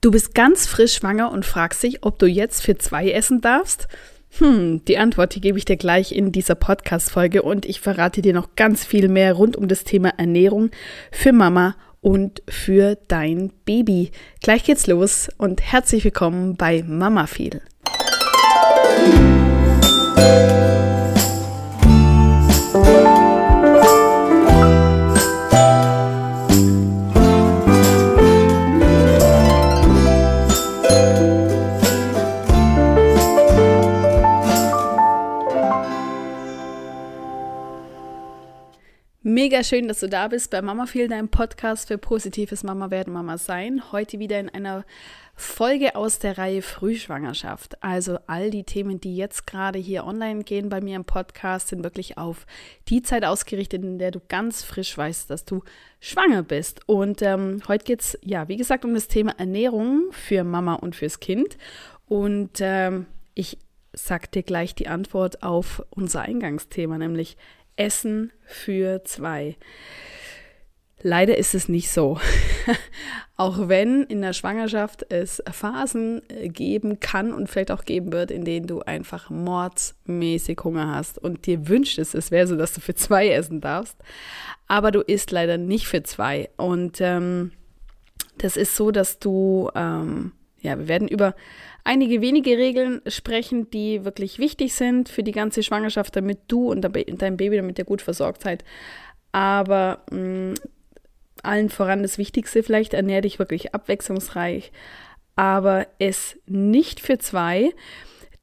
Du 0.00 0.12
bist 0.12 0.32
ganz 0.32 0.68
frisch 0.68 0.94
schwanger 0.94 1.32
und 1.32 1.44
fragst 1.44 1.82
dich, 1.82 2.04
ob 2.04 2.20
du 2.20 2.26
jetzt 2.26 2.62
für 2.62 2.78
zwei 2.78 3.10
essen 3.10 3.40
darfst? 3.40 3.88
Hm, 4.38 4.84
die 4.84 4.96
Antwort, 4.96 5.34
die 5.34 5.40
gebe 5.40 5.58
ich 5.58 5.64
dir 5.64 5.76
gleich 5.76 6.12
in 6.12 6.30
dieser 6.30 6.54
Podcast-Folge 6.54 7.42
und 7.42 7.66
ich 7.66 7.80
verrate 7.80 8.22
dir 8.22 8.32
noch 8.32 8.54
ganz 8.54 8.84
viel 8.84 9.08
mehr 9.08 9.32
rund 9.32 9.56
um 9.56 9.66
das 9.66 9.82
Thema 9.82 10.10
Ernährung 10.10 10.70
für 11.10 11.32
Mama 11.32 11.74
und 12.00 12.42
für 12.48 12.96
dein 13.08 13.50
Baby. 13.64 14.12
Gleich 14.40 14.62
geht's 14.62 14.86
los 14.86 15.30
und 15.36 15.62
herzlich 15.62 16.04
willkommen 16.04 16.56
bei 16.56 16.84
Mama 16.86 17.26
viel. 17.26 17.60
Mega 39.48 39.64
schön, 39.64 39.88
dass 39.88 40.00
du 40.00 40.10
da 40.10 40.28
bist 40.28 40.50
bei 40.50 40.60
Mama 40.60 40.84
Feel, 40.84 41.08
deinem 41.08 41.30
Podcast 41.30 41.88
für 41.88 41.96
positives 41.96 42.64
Mama 42.64 42.90
werden, 42.90 43.14
Mama 43.14 43.38
sein. 43.38 43.80
Heute 43.92 44.18
wieder 44.18 44.38
in 44.38 44.50
einer 44.50 44.84
Folge 45.34 45.96
aus 45.96 46.18
der 46.18 46.36
Reihe 46.36 46.60
Frühschwangerschaft. 46.60 47.82
Also 47.82 48.18
all 48.26 48.50
die 48.50 48.64
Themen, 48.64 49.00
die 49.00 49.16
jetzt 49.16 49.46
gerade 49.46 49.78
hier 49.78 50.04
online 50.04 50.44
gehen 50.44 50.68
bei 50.68 50.82
mir 50.82 50.96
im 50.96 51.06
Podcast, 51.06 51.68
sind 51.68 51.82
wirklich 51.82 52.18
auf 52.18 52.44
die 52.90 53.00
Zeit 53.00 53.24
ausgerichtet, 53.24 53.82
in 53.82 53.98
der 53.98 54.10
du 54.10 54.20
ganz 54.28 54.64
frisch 54.64 54.98
weißt, 54.98 55.30
dass 55.30 55.46
du 55.46 55.62
schwanger 55.98 56.42
bist. 56.42 56.86
Und 56.86 57.22
ähm, 57.22 57.62
heute 57.68 57.86
geht 57.86 58.02
es, 58.02 58.18
ja, 58.22 58.48
wie 58.48 58.58
gesagt, 58.58 58.84
um 58.84 58.92
das 58.92 59.08
Thema 59.08 59.32
Ernährung 59.38 60.08
für 60.10 60.44
Mama 60.44 60.74
und 60.74 60.94
fürs 60.94 61.20
Kind. 61.20 61.56
Und 62.06 62.58
ähm, 62.60 63.06
ich 63.32 63.56
sag 63.94 64.30
dir 64.30 64.42
gleich 64.42 64.74
die 64.74 64.88
Antwort 64.88 65.42
auf 65.42 65.82
unser 65.88 66.20
Eingangsthema, 66.20 66.98
nämlich 66.98 67.38
Essen 67.78 68.32
für 68.44 69.04
zwei. 69.04 69.56
Leider 71.00 71.38
ist 71.38 71.54
es 71.54 71.68
nicht 71.68 71.90
so. 71.90 72.18
auch 73.36 73.68
wenn 73.68 74.02
in 74.02 74.20
der 74.20 74.32
Schwangerschaft 74.32 75.06
es 75.12 75.40
Phasen 75.50 76.22
äh, 76.28 76.48
geben 76.48 76.98
kann 76.98 77.32
und 77.32 77.48
vielleicht 77.48 77.70
auch 77.70 77.84
geben 77.84 78.12
wird, 78.12 78.32
in 78.32 78.44
denen 78.44 78.66
du 78.66 78.80
einfach 78.80 79.30
mordsmäßig 79.30 80.58
Hunger 80.64 80.92
hast 80.92 81.18
und 81.18 81.46
dir 81.46 81.68
wünschtest, 81.68 82.16
es 82.16 82.32
wäre 82.32 82.48
so, 82.48 82.56
dass 82.56 82.72
du 82.72 82.80
für 82.80 82.96
zwei 82.96 83.28
essen 83.28 83.60
darfst. 83.60 83.96
Aber 84.66 84.90
du 84.90 85.00
isst 85.00 85.30
leider 85.30 85.56
nicht 85.56 85.86
für 85.86 86.02
zwei. 86.02 86.50
Und 86.56 87.00
ähm, 87.00 87.52
das 88.38 88.56
ist 88.56 88.74
so, 88.74 88.90
dass 88.90 89.20
du, 89.20 89.70
ähm, 89.76 90.32
ja, 90.60 90.76
wir 90.76 90.88
werden 90.88 91.06
über 91.06 91.36
einige 91.84 92.20
wenige 92.20 92.58
Regeln 92.58 93.00
sprechen, 93.06 93.70
die 93.70 94.04
wirklich 94.04 94.38
wichtig 94.38 94.74
sind 94.74 95.08
für 95.08 95.22
die 95.22 95.32
ganze 95.32 95.62
Schwangerschaft, 95.62 96.14
damit 96.16 96.40
du 96.48 96.70
und 96.70 96.82
dein 96.82 97.36
Baby 97.36 97.56
damit 97.56 97.78
ihr 97.78 97.84
gut 97.84 98.02
versorgt 98.02 98.42
seid. 98.42 98.64
Aber 99.32 100.02
mh, 100.10 100.18
mm, 100.18 100.54
allen 101.42 101.68
voran 101.68 102.02
das 102.02 102.18
Wichtigste 102.18 102.62
vielleicht, 102.62 102.94
ernähr 102.94 103.20
dich 103.20 103.38
wirklich 103.38 103.74
abwechslungsreich, 103.74 104.72
aber 105.36 105.86
es 105.98 106.36
nicht 106.46 107.00
für 107.00 107.18
zwei, 107.18 107.72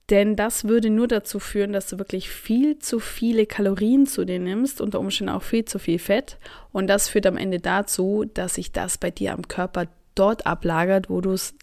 denn 0.10 0.36
das 0.36 0.66
würde 0.66 0.90
nur 0.90 1.08
dazu 1.08 1.40
führen, 1.40 1.74
dass 1.74 1.90
du 1.90 1.98
wirklich 1.98 2.30
viel 2.30 2.78
zu 2.78 3.00
viele 3.00 3.48
Kalorien 3.48 4.06
zu 4.06 4.24
dir 4.24 4.40
nimmst, 4.40 4.80
unter 4.80 5.00
Umständen 5.00 5.34
auch 5.34 5.42
viel 5.42 5.66
zu 5.66 5.80
viel 5.80 5.98
Fett. 5.98 6.38
Und 6.72 6.88
das 6.88 7.10
führt 7.10 7.26
am 7.26 7.38
Ende 7.38 7.60
dazu, 7.60 8.24
dass 8.32 8.56
sich 8.56 8.72
das 8.72 9.00
bei 9.00 9.10
dir 9.10 9.34
am 9.34 9.48
Körper 9.48 9.88
dort 10.14 10.46
ablagert, 10.46 11.10
wo 11.10 11.22
du 11.22 11.32
es 11.32 11.56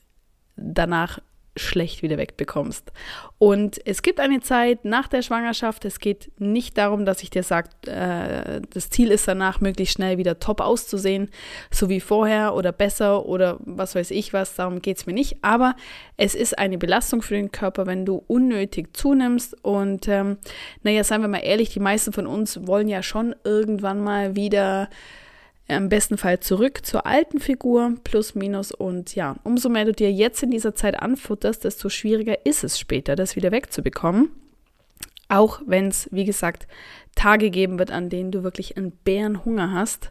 danach 0.56 1.20
schlecht 1.56 2.02
wieder 2.02 2.16
wegbekommst. 2.16 2.92
Und 3.38 3.80
es 3.86 4.02
gibt 4.02 4.20
eine 4.20 4.40
Zeit 4.40 4.84
nach 4.84 5.08
der 5.08 5.22
Schwangerschaft. 5.22 5.84
Es 5.84 5.98
geht 5.98 6.30
nicht 6.38 6.78
darum, 6.78 7.04
dass 7.04 7.22
ich 7.22 7.30
dir 7.30 7.42
sage, 7.42 7.68
äh, 7.86 8.60
das 8.70 8.88
Ziel 8.88 9.10
ist 9.10 9.28
danach, 9.28 9.60
möglichst 9.60 9.94
schnell 9.94 10.16
wieder 10.16 10.38
top 10.38 10.60
auszusehen, 10.60 11.28
so 11.70 11.88
wie 11.88 12.00
vorher 12.00 12.54
oder 12.54 12.72
besser 12.72 13.26
oder 13.26 13.58
was 13.60 13.94
weiß 13.94 14.12
ich 14.12 14.32
was. 14.32 14.54
Darum 14.54 14.80
geht 14.80 14.98
es 14.98 15.06
mir 15.06 15.12
nicht. 15.12 15.38
Aber 15.42 15.76
es 16.16 16.34
ist 16.34 16.58
eine 16.58 16.78
Belastung 16.78 17.20
für 17.20 17.34
den 17.34 17.52
Körper, 17.52 17.86
wenn 17.86 18.06
du 18.06 18.22
unnötig 18.26 18.96
zunimmst. 18.96 19.56
Und 19.62 20.08
ähm, 20.08 20.38
naja, 20.82 21.04
seien 21.04 21.20
wir 21.20 21.28
mal 21.28 21.38
ehrlich, 21.38 21.70
die 21.70 21.80
meisten 21.80 22.12
von 22.12 22.26
uns 22.26 22.66
wollen 22.66 22.88
ja 22.88 23.02
schon 23.02 23.34
irgendwann 23.44 24.02
mal 24.02 24.36
wieder 24.36 24.88
im 25.68 25.88
besten 25.88 26.18
Fall 26.18 26.40
zurück 26.40 26.84
zur 26.84 27.06
alten 27.06 27.40
Figur, 27.40 27.94
plus 28.04 28.34
minus. 28.34 28.72
Und 28.72 29.14
ja, 29.14 29.36
umso 29.44 29.68
mehr 29.68 29.84
du 29.84 29.92
dir 29.92 30.12
jetzt 30.12 30.42
in 30.42 30.50
dieser 30.50 30.74
Zeit 30.74 31.00
anfutterst, 31.00 31.64
desto 31.64 31.88
schwieriger 31.88 32.44
ist 32.44 32.64
es 32.64 32.78
später, 32.78 33.16
das 33.16 33.36
wieder 33.36 33.52
wegzubekommen. 33.52 34.30
Auch 35.28 35.60
wenn 35.64 35.88
es, 35.88 36.08
wie 36.12 36.24
gesagt, 36.24 36.66
Tage 37.14 37.50
geben 37.50 37.78
wird, 37.78 37.90
an 37.90 38.10
denen 38.10 38.32
du 38.32 38.42
wirklich 38.42 38.76
einen 38.76 38.90
Bärenhunger 38.90 39.72
hast, 39.72 40.10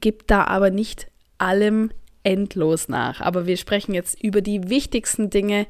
gib 0.00 0.26
da 0.28 0.44
aber 0.44 0.70
nicht 0.70 1.08
allem 1.38 1.90
endlos 2.22 2.88
nach. 2.88 3.20
Aber 3.20 3.46
wir 3.46 3.56
sprechen 3.56 3.94
jetzt 3.94 4.22
über 4.22 4.40
die 4.40 4.68
wichtigsten 4.68 5.30
Dinge 5.30 5.66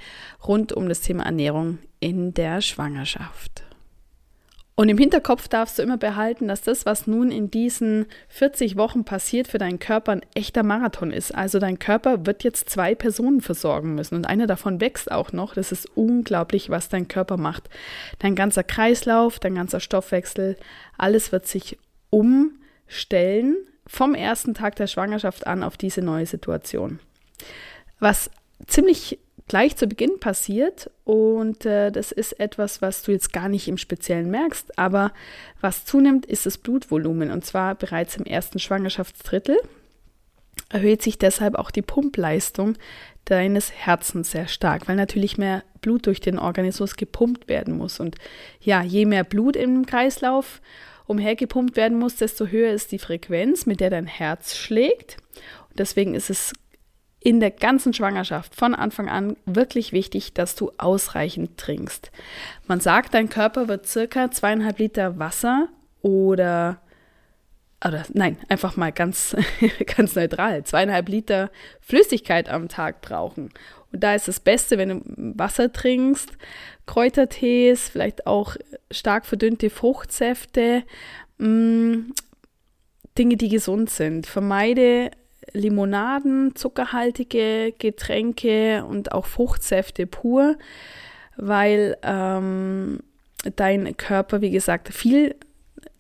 rund 0.47 0.73
um 0.73 0.89
das 0.89 1.01
Thema 1.01 1.25
Ernährung 1.25 1.79
in 2.01 2.35
der 2.35 2.61
Schwangerschaft. 2.61 3.65
Und 4.81 4.89
im 4.89 4.97
Hinterkopf 4.97 5.47
darfst 5.47 5.79
du 5.79 5.83
immer 5.83 5.99
behalten, 5.99 6.49
dass 6.49 6.63
das, 6.63 6.87
was 6.87 7.07
nun 7.07 7.31
in 7.31 7.51
diesen 7.51 8.07
40 8.31 8.79
Wochen 8.79 9.05
passiert, 9.05 9.47
für 9.47 9.59
deinen 9.59 9.79
Körper 9.79 10.13
ein 10.13 10.25
echter 10.35 10.63
Marathon 10.63 11.11
ist. 11.11 11.35
Also 11.35 11.59
dein 11.59 11.79
Körper 11.79 12.25
wird 12.25 12.45
jetzt 12.45 12.71
zwei 12.71 12.95
Personen 12.95 13.43
versorgen 13.43 13.95
müssen 13.95 14.15
und 14.15 14.25
einer 14.25 14.47
davon 14.47 14.81
wächst 14.81 15.13
auch 15.13 15.33
noch. 15.33 15.53
Das 15.53 15.71
ist 15.71 15.87
unglaublich, 15.97 16.71
was 16.71 16.89
dein 16.89 17.09
Körper 17.09 17.37
macht. 17.37 17.69
Dein 18.21 18.35
ganzer 18.35 18.65
Kreislauf, 18.65 19.39
dein 19.39 19.55
ganzer 19.55 19.81
Stoffwechsel, 19.81 20.57
alles 20.97 21.31
wird 21.31 21.47
sich 21.47 21.77
umstellen 22.09 23.59
vom 23.87 24.15
ersten 24.15 24.55
Tag 24.55 24.77
der 24.77 24.87
Schwangerschaft 24.87 25.47
an 25.47 25.63
auf 25.63 25.77
diese 25.77 26.01
neue 26.01 26.25
Situation. 26.25 27.01
Was 27.99 28.31
ziemlich 28.67 29.19
gleich 29.51 29.75
zu 29.75 29.89
Beginn 29.89 30.21
passiert. 30.21 30.91
Und 31.03 31.67
äh, 31.67 31.91
das 31.91 32.13
ist 32.13 32.39
etwas, 32.39 32.81
was 32.83 33.03
du 33.03 33.11
jetzt 33.11 33.33
gar 33.33 33.49
nicht 33.49 33.67
im 33.67 33.79
Speziellen 33.79 34.31
merkst, 34.31 34.79
aber 34.79 35.13
was 35.61 35.85
zunimmt, 35.85 36.25
ist 36.25 36.47
das 36.47 36.57
Blutvolumen. 36.57 37.33
Und 37.33 37.45
zwar 37.45 37.75
bereits 37.75 38.17
im 38.17 38.25
ersten 38.25 38.61
Schwangerschaftsdrittel 38.61 39.59
erhöht 40.69 41.03
sich 41.03 41.19
deshalb 41.19 41.57
auch 41.57 41.73
die 41.73 41.83
Pumpleistung 41.83 42.77
deines 43.25 43.73
Herzens 43.73 44.31
sehr 44.31 44.47
stark, 44.47 44.87
weil 44.87 44.95
natürlich 44.95 45.37
mehr 45.37 45.65
Blut 45.81 46.07
durch 46.07 46.21
den 46.21 46.39
Organismus 46.39 46.95
gepumpt 46.95 47.49
werden 47.49 47.77
muss. 47.77 47.99
Und 47.99 48.15
ja, 48.61 48.83
je 48.83 49.05
mehr 49.05 49.25
Blut 49.25 49.57
im 49.57 49.85
Kreislauf 49.85 50.61
umhergepumpt 51.09 51.77
werden 51.77 51.99
muss, 51.99 52.15
desto 52.15 52.47
höher 52.47 52.73
ist 52.73 52.93
die 52.93 53.01
Frequenz, 53.01 53.67
mit 53.67 53.81
der 53.81 53.91
dein 53.91 54.07
Herz 54.07 54.57
schlägt. 54.57 55.17
Und 55.71 55.81
deswegen 55.81 56.15
ist 56.15 56.31
es 56.31 56.53
in 57.21 57.39
der 57.39 57.51
ganzen 57.51 57.93
Schwangerschaft 57.93 58.55
von 58.55 58.75
Anfang 58.75 59.09
an 59.09 59.37
wirklich 59.45 59.93
wichtig, 59.93 60.33
dass 60.33 60.55
du 60.55 60.73
ausreichend 60.79 61.59
trinkst. 61.59 62.11
Man 62.67 62.81
sagt, 62.81 63.13
dein 63.15 63.29
Körper 63.29 63.69
wird 63.69 63.87
circa 63.87 64.31
zweieinhalb 64.31 64.79
Liter 64.79 65.19
Wasser 65.19 65.69
oder 66.01 66.81
oder 67.83 68.05
nein, 68.13 68.37
einfach 68.49 68.77
mal 68.77 68.93
ganz, 68.93 69.35
ganz 69.97 70.15
neutral, 70.15 70.65
zweieinhalb 70.65 71.09
Liter 71.09 71.51
Flüssigkeit 71.81 72.49
am 72.51 72.69
Tag 72.69 73.01
brauchen. 73.01 73.51
Und 73.93 74.05
da 74.05 74.15
ist 74.15 74.29
das 74.29 74.39
Beste, 74.39 74.77
wenn 74.77 74.89
du 74.91 75.03
Wasser 75.39 75.73
trinkst, 75.73 76.31
Kräutertees, 76.87 77.89
vielleicht 77.89 78.27
auch 78.27 78.57
stark 78.91 79.25
verdünnte 79.25 79.71
Fruchtsäfte, 79.71 80.85
mh, 81.39 81.49
mm, 81.49 82.13
Dinge, 83.19 83.37
die 83.37 83.49
gesund 83.49 83.91
sind. 83.91 84.27
Vermeide 84.27 85.11
Limonaden, 85.53 86.55
zuckerhaltige 86.55 87.75
Getränke 87.79 88.85
und 88.85 89.13
auch 89.13 89.27
Fruchtsäfte 89.27 90.07
pur, 90.07 90.57
weil 91.37 91.97
ähm, 92.03 93.01
dein 93.57 93.97
Körper, 93.97 94.41
wie 94.41 94.51
gesagt, 94.51 94.93
viel 94.93 95.35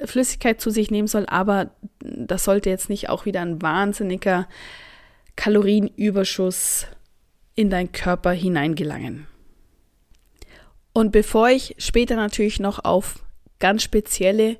Flüssigkeit 0.05 0.61
zu 0.61 0.71
sich 0.71 0.91
nehmen 0.91 1.09
soll, 1.09 1.27
aber 1.27 1.71
das 2.01 2.45
sollte 2.45 2.71
jetzt 2.71 2.89
nicht 2.89 3.09
auch 3.09 3.27
wieder 3.27 3.41
ein 3.41 3.61
wahnsinniger 3.63 4.49
Kalorienüberschuss 5.37 6.87
in 7.55 7.71
deinen 7.71 7.93
Körper 7.93 8.33
hineingelangen. 8.33 9.27
Und 10.93 11.13
bevor 11.13 11.49
ich 11.49 11.75
später 11.79 12.17
natürlich 12.17 12.61
noch 12.61 12.85
auf 12.85 13.25
ganz 13.59 13.83
spezielle 13.83 14.57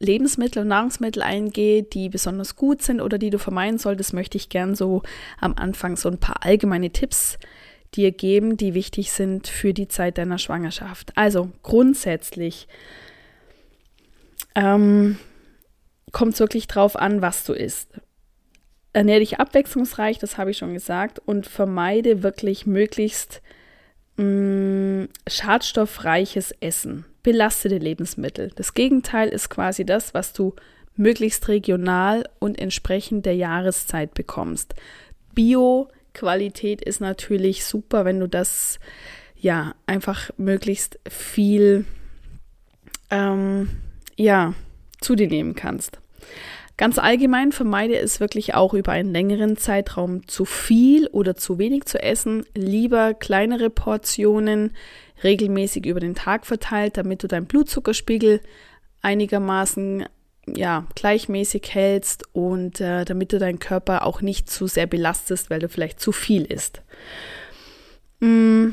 Lebensmittel 0.00 0.62
und 0.62 0.68
Nahrungsmittel 0.68 1.22
eingehe, 1.22 1.82
die 1.82 2.08
besonders 2.08 2.56
gut 2.56 2.82
sind 2.82 3.00
oder 3.00 3.18
die 3.18 3.30
du 3.30 3.38
vermeiden 3.38 3.78
solltest, 3.78 4.12
möchte 4.12 4.36
ich 4.36 4.48
gern 4.48 4.74
so 4.74 5.02
am 5.40 5.54
Anfang 5.56 5.96
so 5.96 6.08
ein 6.08 6.18
paar 6.18 6.44
allgemeine 6.44 6.90
Tipps 6.90 7.38
dir 7.94 8.12
geben, 8.12 8.56
die 8.56 8.74
wichtig 8.74 9.10
sind 9.12 9.48
für 9.48 9.72
die 9.72 9.88
Zeit 9.88 10.18
deiner 10.18 10.38
Schwangerschaft. 10.38 11.12
Also 11.16 11.50
grundsätzlich 11.62 12.68
ähm, 14.54 15.18
kommt 16.12 16.34
es 16.34 16.40
wirklich 16.40 16.66
drauf 16.66 16.96
an, 16.96 17.22
was 17.22 17.44
du 17.44 17.52
isst. 17.52 17.88
ernähre 18.92 19.20
dich 19.20 19.40
abwechslungsreich, 19.40 20.18
das 20.18 20.38
habe 20.38 20.50
ich 20.50 20.58
schon 20.58 20.74
gesagt, 20.74 21.20
und 21.24 21.46
vermeide 21.46 22.22
wirklich 22.22 22.66
möglichst 22.66 23.42
mh, 24.16 24.24
mm, 24.24 25.08
schadstoffreiches 25.28 26.52
Essen, 26.60 27.04
belastete 27.22 27.78
Lebensmittel. 27.78 28.50
Das 28.56 28.74
Gegenteil 28.74 29.28
ist 29.28 29.48
quasi 29.48 29.84
das, 29.84 30.14
was 30.14 30.32
du 30.32 30.54
möglichst 30.96 31.48
regional 31.48 32.28
und 32.38 32.58
entsprechend 32.58 33.24
der 33.24 33.36
Jahreszeit 33.36 34.14
bekommst. 34.14 34.74
Bio-Qualität 35.34 36.82
ist 36.82 37.00
natürlich 37.00 37.64
super, 37.64 38.04
wenn 38.04 38.18
du 38.18 38.28
das 38.28 38.80
ja 39.36 39.74
einfach 39.86 40.30
möglichst 40.36 40.98
viel 41.08 41.84
ähm, 43.10 43.70
ja 44.16 44.54
zu 45.00 45.14
dir 45.14 45.28
nehmen 45.28 45.54
kannst. 45.54 45.98
Ganz 46.78 46.96
allgemein 46.96 47.50
vermeide 47.50 47.98
es 47.98 48.20
wirklich 48.20 48.54
auch 48.54 48.72
über 48.72 48.92
einen 48.92 49.12
längeren 49.12 49.56
Zeitraum 49.56 50.28
zu 50.28 50.44
viel 50.44 51.08
oder 51.08 51.34
zu 51.34 51.58
wenig 51.58 51.86
zu 51.86 52.00
essen. 52.00 52.46
Lieber 52.54 53.14
kleinere 53.14 53.68
Portionen 53.68 54.74
regelmäßig 55.24 55.86
über 55.86 55.98
den 55.98 56.14
Tag 56.14 56.46
verteilt, 56.46 56.96
damit 56.96 57.24
du 57.24 57.26
deinen 57.26 57.46
Blutzuckerspiegel 57.46 58.40
einigermaßen 59.02 60.06
ja, 60.46 60.86
gleichmäßig 60.94 61.68
hältst 61.74 62.24
und 62.32 62.80
äh, 62.80 63.04
damit 63.04 63.32
du 63.32 63.40
deinen 63.40 63.58
Körper 63.58 64.06
auch 64.06 64.22
nicht 64.22 64.48
zu 64.48 64.68
sehr 64.68 64.86
belastest, 64.86 65.50
weil 65.50 65.58
du 65.58 65.68
vielleicht 65.68 65.98
zu 65.98 66.12
viel 66.12 66.44
isst. 66.44 66.82
Mm. 68.20 68.68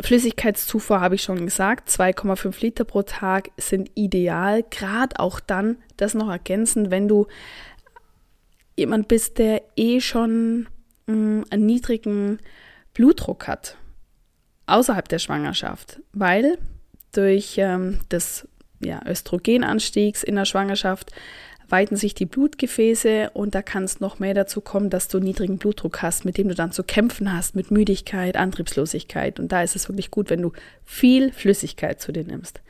Flüssigkeitszufuhr 0.00 1.00
habe 1.00 1.16
ich 1.16 1.22
schon 1.22 1.44
gesagt, 1.44 1.88
2,5 1.90 2.60
Liter 2.60 2.84
pro 2.84 3.02
Tag 3.02 3.50
sind 3.56 3.90
ideal, 3.94 4.62
gerade 4.70 5.18
auch 5.18 5.40
dann, 5.40 5.78
das 5.96 6.14
noch 6.14 6.30
ergänzen, 6.30 6.90
wenn 6.90 7.08
du 7.08 7.26
jemand 8.76 9.08
bist, 9.08 9.38
der 9.38 9.62
eh 9.76 10.00
schon 10.00 10.68
mh, 11.06 11.14
mm, 11.14 11.44
einen 11.50 11.66
niedrigen 11.66 12.38
Blutdruck 12.94 13.48
hat, 13.48 13.76
außerhalb 14.66 15.08
der 15.08 15.18
Schwangerschaft, 15.18 16.00
weil 16.12 16.58
durch 17.12 17.56
ähm, 17.58 18.00
das 18.08 18.46
ja, 18.80 19.04
Östrogenanstiegs 19.04 20.22
in 20.22 20.36
der 20.36 20.44
Schwangerschaft 20.44 21.10
weiten 21.68 21.96
sich 21.96 22.14
die 22.14 22.26
Blutgefäße 22.26 23.30
und 23.34 23.54
da 23.54 23.62
kann 23.62 23.84
es 23.84 24.00
noch 24.00 24.18
mehr 24.18 24.34
dazu 24.34 24.60
kommen, 24.60 24.90
dass 24.90 25.08
du 25.08 25.18
niedrigen 25.18 25.58
Blutdruck 25.58 26.02
hast, 26.02 26.24
mit 26.24 26.38
dem 26.38 26.48
du 26.48 26.54
dann 26.54 26.72
zu 26.72 26.82
kämpfen 26.82 27.32
hast, 27.32 27.54
mit 27.54 27.70
Müdigkeit, 27.70 28.36
Antriebslosigkeit. 28.36 29.38
Und 29.38 29.52
da 29.52 29.62
ist 29.62 29.76
es 29.76 29.88
wirklich 29.88 30.10
gut, 30.10 30.30
wenn 30.30 30.42
du 30.42 30.52
viel 30.84 31.32
Flüssigkeit 31.32 32.00
zu 32.00 32.12
dir 32.12 32.24
nimmst. 32.24 32.60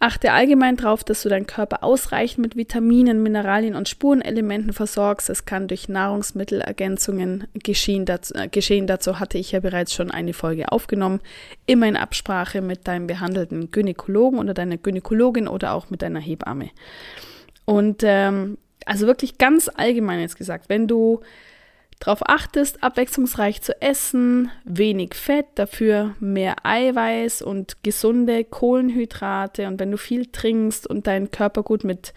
Achte 0.00 0.30
allgemein 0.32 0.76
darauf, 0.76 1.02
dass 1.02 1.22
du 1.22 1.28
deinen 1.28 1.48
Körper 1.48 1.82
ausreichend 1.82 2.38
mit 2.38 2.54
Vitaminen, 2.54 3.20
Mineralien 3.20 3.74
und 3.74 3.88
Spurenelementen 3.88 4.72
versorgst. 4.72 5.28
Es 5.28 5.44
kann 5.44 5.66
durch 5.66 5.88
Nahrungsmittelergänzungen 5.88 7.48
geschehen. 7.54 8.04
Dazu, 8.04 8.34
äh, 8.34 8.46
geschehen. 8.46 8.86
Dazu 8.86 9.18
hatte 9.18 9.38
ich 9.38 9.50
ja 9.50 9.58
bereits 9.58 9.92
schon 9.92 10.12
eine 10.12 10.34
Folge 10.34 10.70
aufgenommen. 10.70 11.20
Immer 11.66 11.88
in 11.88 11.96
Absprache 11.96 12.60
mit 12.60 12.86
deinem 12.86 13.08
behandelten 13.08 13.72
Gynäkologen 13.72 14.38
oder 14.38 14.54
deiner 14.54 14.76
Gynäkologin 14.76 15.48
oder 15.48 15.72
auch 15.72 15.90
mit 15.90 16.02
deiner 16.02 16.20
Hebamme. 16.20 16.70
Und 17.68 18.02
ähm, 18.02 18.56
also 18.86 19.06
wirklich 19.06 19.36
ganz 19.36 19.68
allgemein 19.68 20.20
jetzt 20.20 20.38
gesagt, 20.38 20.70
wenn 20.70 20.88
du 20.88 21.20
darauf 21.98 22.26
achtest, 22.26 22.82
abwechslungsreich 22.82 23.60
zu 23.60 23.78
essen, 23.82 24.50
wenig 24.64 25.14
Fett, 25.14 25.44
dafür 25.56 26.14
mehr 26.18 26.56
Eiweiß 26.62 27.42
und 27.42 27.82
gesunde 27.82 28.44
Kohlenhydrate 28.44 29.66
und 29.66 29.78
wenn 29.80 29.90
du 29.90 29.98
viel 29.98 30.24
trinkst 30.24 30.86
und 30.86 31.06
deinen 31.06 31.30
Körper 31.30 31.62
gut 31.62 31.84
mit 31.84 32.14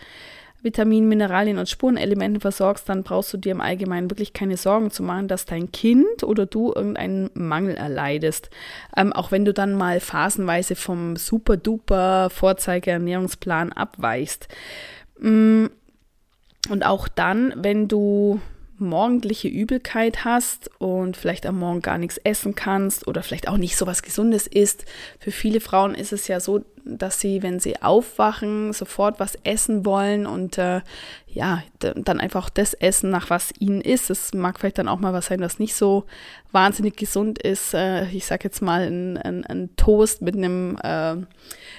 Vitaminen, 0.61 1.09
Mineralien 1.09 1.57
und 1.57 1.67
Spurenelementen 1.67 2.39
versorgst, 2.39 2.87
dann 2.87 3.03
brauchst 3.03 3.33
du 3.33 3.37
dir 3.37 3.51
im 3.51 3.61
Allgemeinen 3.61 4.09
wirklich 4.09 4.31
keine 4.31 4.55
Sorgen 4.55 4.89
zu 4.89 5.03
machen, 5.03 5.27
dass 5.27 5.45
dein 5.45 5.73
Kind 5.73 6.23
oder 6.23 6.45
du 6.45 6.71
irgendeinen 6.73 7.29
Mangel 7.33 7.75
erleidest. 7.75 8.51
Ähm, 8.95 9.11
auch 9.11 9.31
wenn 9.31 9.43
du 9.43 9.53
dann 9.53 9.73
mal 9.73 9.99
phasenweise 9.99 10.75
vom 10.75 11.17
super-duper 11.17 12.29
Vorzeigeernährungsplan 12.29 13.73
abweichst. 13.73 14.47
Mm, 15.21 15.67
und 16.69 16.85
auch 16.85 17.07
dann, 17.07 17.53
wenn 17.55 17.87
du 17.87 18.41
morgendliche 18.77 19.47
Übelkeit 19.47 20.25
hast 20.25 20.69
und 20.79 21.15
vielleicht 21.15 21.45
am 21.45 21.59
Morgen 21.59 21.81
gar 21.81 21.97
nichts 21.97 22.17
essen 22.17 22.55
kannst 22.55 23.07
oder 23.07 23.23
vielleicht 23.23 23.47
auch 23.47 23.57
nicht 23.57 23.77
so 23.77 23.85
was 23.85 24.01
Gesundes 24.01 24.47
isst. 24.47 24.85
Für 25.19 25.31
viele 25.31 25.61
Frauen 25.61 25.93
ist 25.95 26.11
es 26.11 26.27
ja 26.27 26.39
so, 26.39 26.65
dass 26.85 27.19
sie, 27.19 27.43
wenn 27.43 27.59
sie 27.59 27.81
aufwachen, 27.81 28.73
sofort 28.73 29.19
was 29.19 29.35
essen 29.43 29.85
wollen 29.85 30.25
und 30.25 30.57
äh, 30.57 30.81
ja, 31.27 31.63
dann 31.79 32.19
einfach 32.19 32.49
das 32.49 32.73
essen, 32.73 33.09
nach 33.09 33.29
was 33.29 33.53
ihnen 33.59 33.79
ist. 33.79 34.09
Es 34.09 34.33
mag 34.33 34.59
vielleicht 34.59 34.77
dann 34.77 34.89
auch 34.89 34.99
mal 34.99 35.13
was 35.13 35.27
sein, 35.27 35.39
was 35.39 35.59
nicht 35.59 35.75
so 35.75 36.05
wahnsinnig 36.51 36.97
gesund 36.97 37.39
ist. 37.39 37.73
Äh, 37.73 38.09
ich 38.09 38.25
sag 38.25 38.43
jetzt 38.43 38.61
mal 38.61 38.81
ein, 38.81 39.17
ein, 39.17 39.45
ein 39.45 39.75
Toast 39.77 40.21
mit 40.21 40.35
einem 40.35 40.77
äh, 40.83 41.15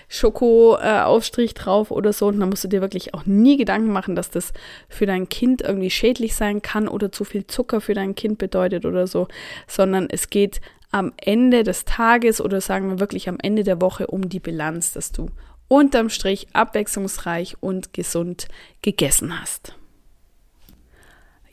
Schokoaufstrich 0.08 1.52
drauf 1.52 1.90
oder 1.90 2.12
so. 2.12 2.28
Und 2.28 2.40
dann 2.40 2.48
musst 2.48 2.64
du 2.64 2.68
dir 2.68 2.80
wirklich 2.80 3.12
auch 3.12 3.26
nie 3.26 3.58
Gedanken 3.58 3.92
machen, 3.92 4.16
dass 4.16 4.30
das 4.30 4.54
für 4.88 5.04
dein 5.04 5.28
Kind 5.28 5.60
irgendwie 5.60 5.90
schädlich 5.90 6.34
sein 6.34 6.62
kann 6.62 6.88
oder 6.88 7.12
zu 7.12 7.24
viel 7.24 7.46
Zucker 7.46 7.82
für 7.82 7.94
dein 7.94 8.14
Kind 8.14 8.38
bedeutet 8.38 8.86
oder 8.86 9.06
so, 9.06 9.28
sondern 9.66 10.08
es 10.10 10.30
geht 10.30 10.60
am 10.92 11.12
Ende 11.16 11.64
des 11.64 11.84
Tages 11.84 12.40
oder 12.40 12.60
sagen 12.60 12.88
wir 12.88 13.00
wirklich 13.00 13.28
am 13.28 13.38
Ende 13.42 13.64
der 13.64 13.80
Woche 13.80 14.06
um 14.06 14.28
die 14.28 14.40
Bilanz, 14.40 14.92
dass 14.92 15.10
du 15.10 15.30
unterm 15.66 16.10
Strich 16.10 16.48
abwechslungsreich 16.52 17.56
und 17.60 17.92
gesund 17.94 18.48
gegessen 18.82 19.40
hast. 19.40 19.74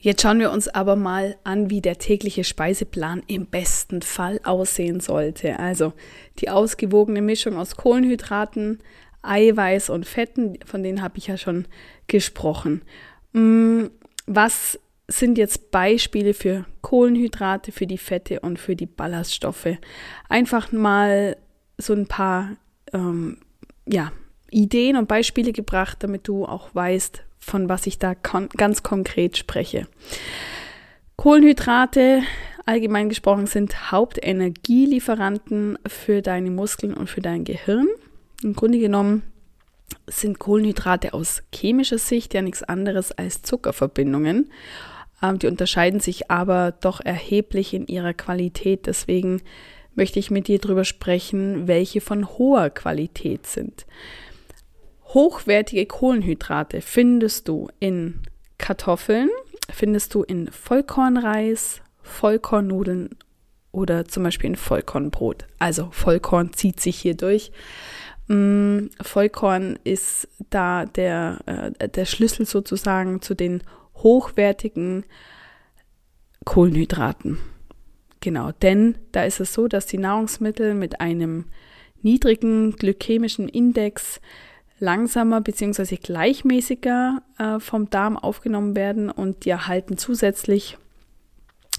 Jetzt 0.02 0.22
schauen 0.22 0.40
wir 0.40 0.52
uns 0.52 0.68
aber 0.70 0.96
mal 0.96 1.38
an, 1.44 1.70
wie 1.70 1.82
der 1.82 1.98
tägliche 1.98 2.44
Speiseplan 2.44 3.22
im 3.28 3.48
besten 3.48 4.02
Fall 4.02 4.40
aussehen 4.44 5.02
sollte. 5.02 5.60
Also 5.60 5.94
die 6.40 6.50
ausgewogene 6.50 7.22
Mischung 7.22 7.58
aus 7.58 7.76
Kohlenhydraten, 7.76 8.80
Eiweiß 9.22 9.90
und 9.90 10.06
Fetten, 10.06 10.58
von 10.66 10.84
denen 10.84 11.02
habe 11.02 11.18
ich 11.18 11.28
ja 11.28 11.36
schon 11.36 11.66
gesprochen. 12.08 12.82
Mm, 13.34 13.88
was 14.26 14.80
sind 15.10 15.38
jetzt 15.38 15.72
Beispiele 15.72 16.34
für 16.34 16.66
Kohlenhydrate, 16.82 17.72
für 17.72 17.88
die 17.88 17.98
Fette 17.98 18.40
und 18.40 18.60
für 18.60 18.76
die 18.76 18.86
Ballaststoffe. 18.86 19.78
Einfach 20.30 20.72
mal 20.72 21.36
so 21.78 21.94
ein 21.94 22.08
paar 22.08 22.56
ähm, 22.94 23.38
ja, 23.86 24.12
Ideen 24.52 24.96
und 24.96 25.08
Beispiele 25.08 25.52
gebracht, 25.52 25.98
damit 26.02 26.28
du 26.28 26.46
auch 26.46 26.74
weißt, 26.74 27.24
von 27.40 27.70
was 27.70 27.88
ich 27.88 27.98
da 27.98 28.16
kon 28.16 28.50
ganz 28.50 28.84
konkret 28.84 29.38
spreche. 29.38 29.88
Kohlenhydrate, 31.16 32.22
allgemein 32.66 33.10
gesprochen, 33.10 33.48
sind 33.48 33.92
Hauptenergielieferanten 33.92 35.80
für 35.88 36.22
deine 36.22 36.52
Muskeln 36.52 36.94
und 36.94 37.10
für 37.10 37.22
dein 37.22 37.44
Gehirn. 37.44 37.88
Im 38.44 38.54
Grunde 38.54 38.80
genommen 38.80 39.24
sind 40.08 40.40
Kohlenhydrate 40.40 41.14
aus 41.14 41.42
chemischer 41.54 41.98
Sicht 41.98 42.34
ja 42.34 42.42
nichts 42.42 42.64
anderes 42.64 43.12
als 43.12 43.42
Zuckerverbindungen 43.42 44.52
die 45.22 45.48
unterscheiden 45.48 46.00
sich 46.00 46.32
aber 46.32 46.72
doch 46.72 47.02
erheblich 47.02 47.74
in 47.74 47.88
ihrer 47.88 48.14
Qualität. 48.14 48.86
Deswegen 48.86 49.42
möchte 49.96 50.20
ich 50.20 50.32
mit 50.32 50.48
dir 50.48 50.60
darüber 50.60 50.86
sprechen, 50.86 51.68
welche 51.68 52.02
von 52.02 52.28
hoher 52.28 52.70
Qualität 52.70 53.46
sind. 53.46 53.86
Hochwertige 55.14 55.86
Kohlenhydrate 55.86 56.82
findest 56.82 57.48
du 57.48 57.68
in 57.80 58.22
Kartoffeln, 58.58 59.30
findest 59.70 60.14
du 60.14 60.24
in 60.24 60.52
Vollkornreis, 60.52 61.82
Vollkornnudeln 62.02 63.18
oder 63.72 64.06
zum 64.06 64.24
Beispiel 64.24 64.52
in 64.52 64.56
Vollkornbrot. 64.56 65.48
Also 65.58 65.90
Vollkorn 65.92 66.54
zieht 66.54 66.80
sich 66.80 66.98
hier 66.98 67.16
durch. 67.16 67.52
Mm, 68.28 68.88
Vollkorn 69.02 69.80
ist 69.84 70.28
da 70.50 70.86
der, 70.86 71.40
äh, 71.80 71.90
der 71.90 72.06
Schlüssel 72.06 72.46
sozusagen 72.46 73.22
zu 73.22 73.34
den 73.36 73.64
hochwertigen 74.04 75.06
Kohlenhydraten. 76.46 77.38
Genau, 78.22 78.52
denn 78.52 78.98
da 79.12 79.24
ist 79.24 79.40
es 79.40 79.54
so, 79.54 79.68
dass 79.68 79.86
die 79.86 79.98
Nahrungsmittel 79.98 80.74
mit 80.74 81.00
einem 81.00 81.46
niedrigen 82.02 82.74
glykämischen 82.74 83.48
Index 83.48 84.20
langsamer 84.80 85.42
bzw. 85.42 85.98
gleichmäßiger 85.98 87.22
äh, 87.38 87.60
vom 87.60 87.90
Darm 87.90 88.18
aufgenommen 88.18 88.76
werden 88.76 89.10
und 89.10 89.46
die 89.46 89.50
erhalten 89.50 89.98
zusätzlich, 89.98 90.78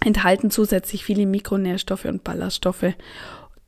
enthalten 0.05 0.51
zusätzlich 0.51 1.05
viele 1.05 1.27
Mikronährstoffe 1.27 2.05
und 2.05 2.25
Ballaststoffe 2.25 2.95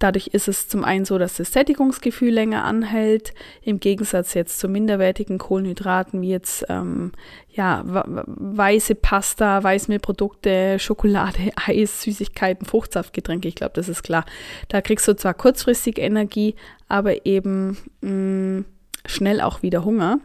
Dadurch 0.03 0.27
ist 0.29 0.49
es 0.49 0.67
zum 0.67 0.83
einen 0.83 1.05
so, 1.05 1.17
dass 1.17 1.37
das 1.37 1.53
Sättigungsgefühl 1.53 2.33
länger 2.33 2.65
anhält, 2.65 3.35
im 3.63 3.79
Gegensatz 3.79 4.35
jetzt 4.35 4.59
zu 4.59 4.69
minderwertigen 4.69 5.39
Kohlenhydraten 5.39 6.21
wie 6.23 6.31
jetzt 6.31 6.67
ähm, 6.69 7.13
ja, 7.49 7.85
weiße 7.85 8.97
Pasta, 8.97 9.63
Weißmehlprodukte, 9.63 10.81
Schokolade, 10.81 11.53
Eis, 11.67 12.03
Süßigkeiten, 12.03 12.67
Fruchtsaftgetränke. 12.67 13.47
Ich 13.47 13.55
glaube, 13.55 13.75
das 13.75 13.89
ist 13.89 14.03
klar. 14.03 14.25
Da 14.67 14.81
kriegst 14.81 15.07
du 15.07 15.15
zwar 15.15 15.35
kurzfristig 15.35 15.99
Energie, 15.99 16.57
aber 16.89 17.25
eben 17.25 17.79
mh, 18.01 18.11
mm, 18.11 18.65
schnell 19.07 19.41
auch 19.41 19.63
wieder 19.63 19.85
Hunger. 19.85 20.19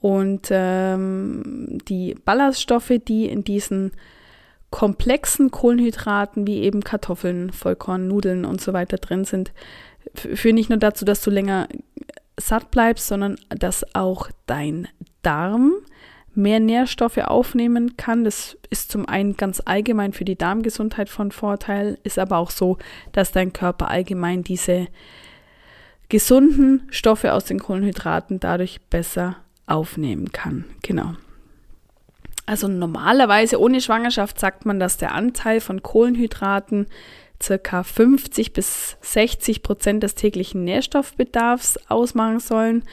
Und 0.00 0.48
ähm, 0.50 1.78
die 1.86 2.14
Ballaststoffe, 2.24 2.92
die 3.06 3.26
in 3.26 3.44
diesen 3.44 3.92
komplexen 4.76 5.50
Kohlenhydraten 5.50 6.46
wie 6.46 6.58
eben 6.58 6.84
Kartoffeln, 6.84 7.50
Vollkorn, 7.50 8.08
Nudeln 8.08 8.44
und 8.44 8.60
so 8.60 8.74
weiter 8.74 8.98
drin 8.98 9.24
sind, 9.24 9.52
führen 10.14 10.56
nicht 10.56 10.68
nur 10.68 10.78
dazu, 10.78 11.06
dass 11.06 11.22
du 11.22 11.30
länger 11.30 11.66
satt 12.38 12.70
bleibst, 12.70 13.06
sondern 13.06 13.38
dass 13.48 13.94
auch 13.94 14.28
dein 14.44 14.86
Darm 15.22 15.72
mehr 16.34 16.60
Nährstoffe 16.60 17.16
aufnehmen 17.16 17.96
kann. 17.96 18.24
Das 18.24 18.58
ist 18.68 18.92
zum 18.92 19.08
einen 19.08 19.38
ganz 19.38 19.62
allgemein 19.64 20.12
für 20.12 20.26
die 20.26 20.36
Darmgesundheit 20.36 21.08
von 21.08 21.32
Vorteil, 21.32 21.96
ist 22.04 22.18
aber 22.18 22.36
auch 22.36 22.50
so, 22.50 22.76
dass 23.12 23.32
dein 23.32 23.54
Körper 23.54 23.88
allgemein 23.88 24.42
diese 24.42 24.88
gesunden 26.10 26.86
Stoffe 26.90 27.32
aus 27.32 27.46
den 27.46 27.60
Kohlenhydraten 27.60 28.40
dadurch 28.40 28.82
besser 28.90 29.36
aufnehmen 29.66 30.32
kann. 30.32 30.66
Genau. 30.82 31.14
Also 32.46 32.68
normalerweise 32.68 33.60
ohne 33.60 33.80
Schwangerschaft 33.80 34.38
sagt 34.38 34.66
man, 34.66 34.78
dass 34.78 34.96
der 34.96 35.12
Anteil 35.12 35.60
von 35.60 35.82
Kohlenhydraten 35.82 36.86
circa 37.42 37.82
50 37.82 38.52
bis 38.52 38.96
60 39.00 39.62
Prozent 39.62 40.02
des 40.02 40.14
täglichen 40.14 40.64
Nährstoffbedarfs 40.64 41.78
ausmachen 41.88 42.40
sollen. 42.40 42.84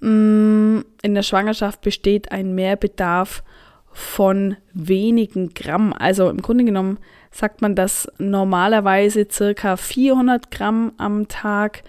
Mm, 0.00 0.80
in 1.02 1.14
der 1.14 1.22
Schwangerschaft 1.22 1.82
besteht 1.82 2.32
ein 2.32 2.54
Mehrbedarf 2.54 3.42
von 3.92 4.56
wenigen 4.72 5.54
Gramm. 5.54 5.92
Also 5.92 6.28
im 6.28 6.42
Grunde 6.42 6.64
genommen 6.64 6.98
sagt 7.30 7.62
man, 7.62 7.74
dass 7.74 8.10
normalerweise 8.18 9.26
circa 9.30 9.76
400 9.76 10.50
Gramm 10.50 10.92
am 10.96 11.28
Tag 11.28 11.82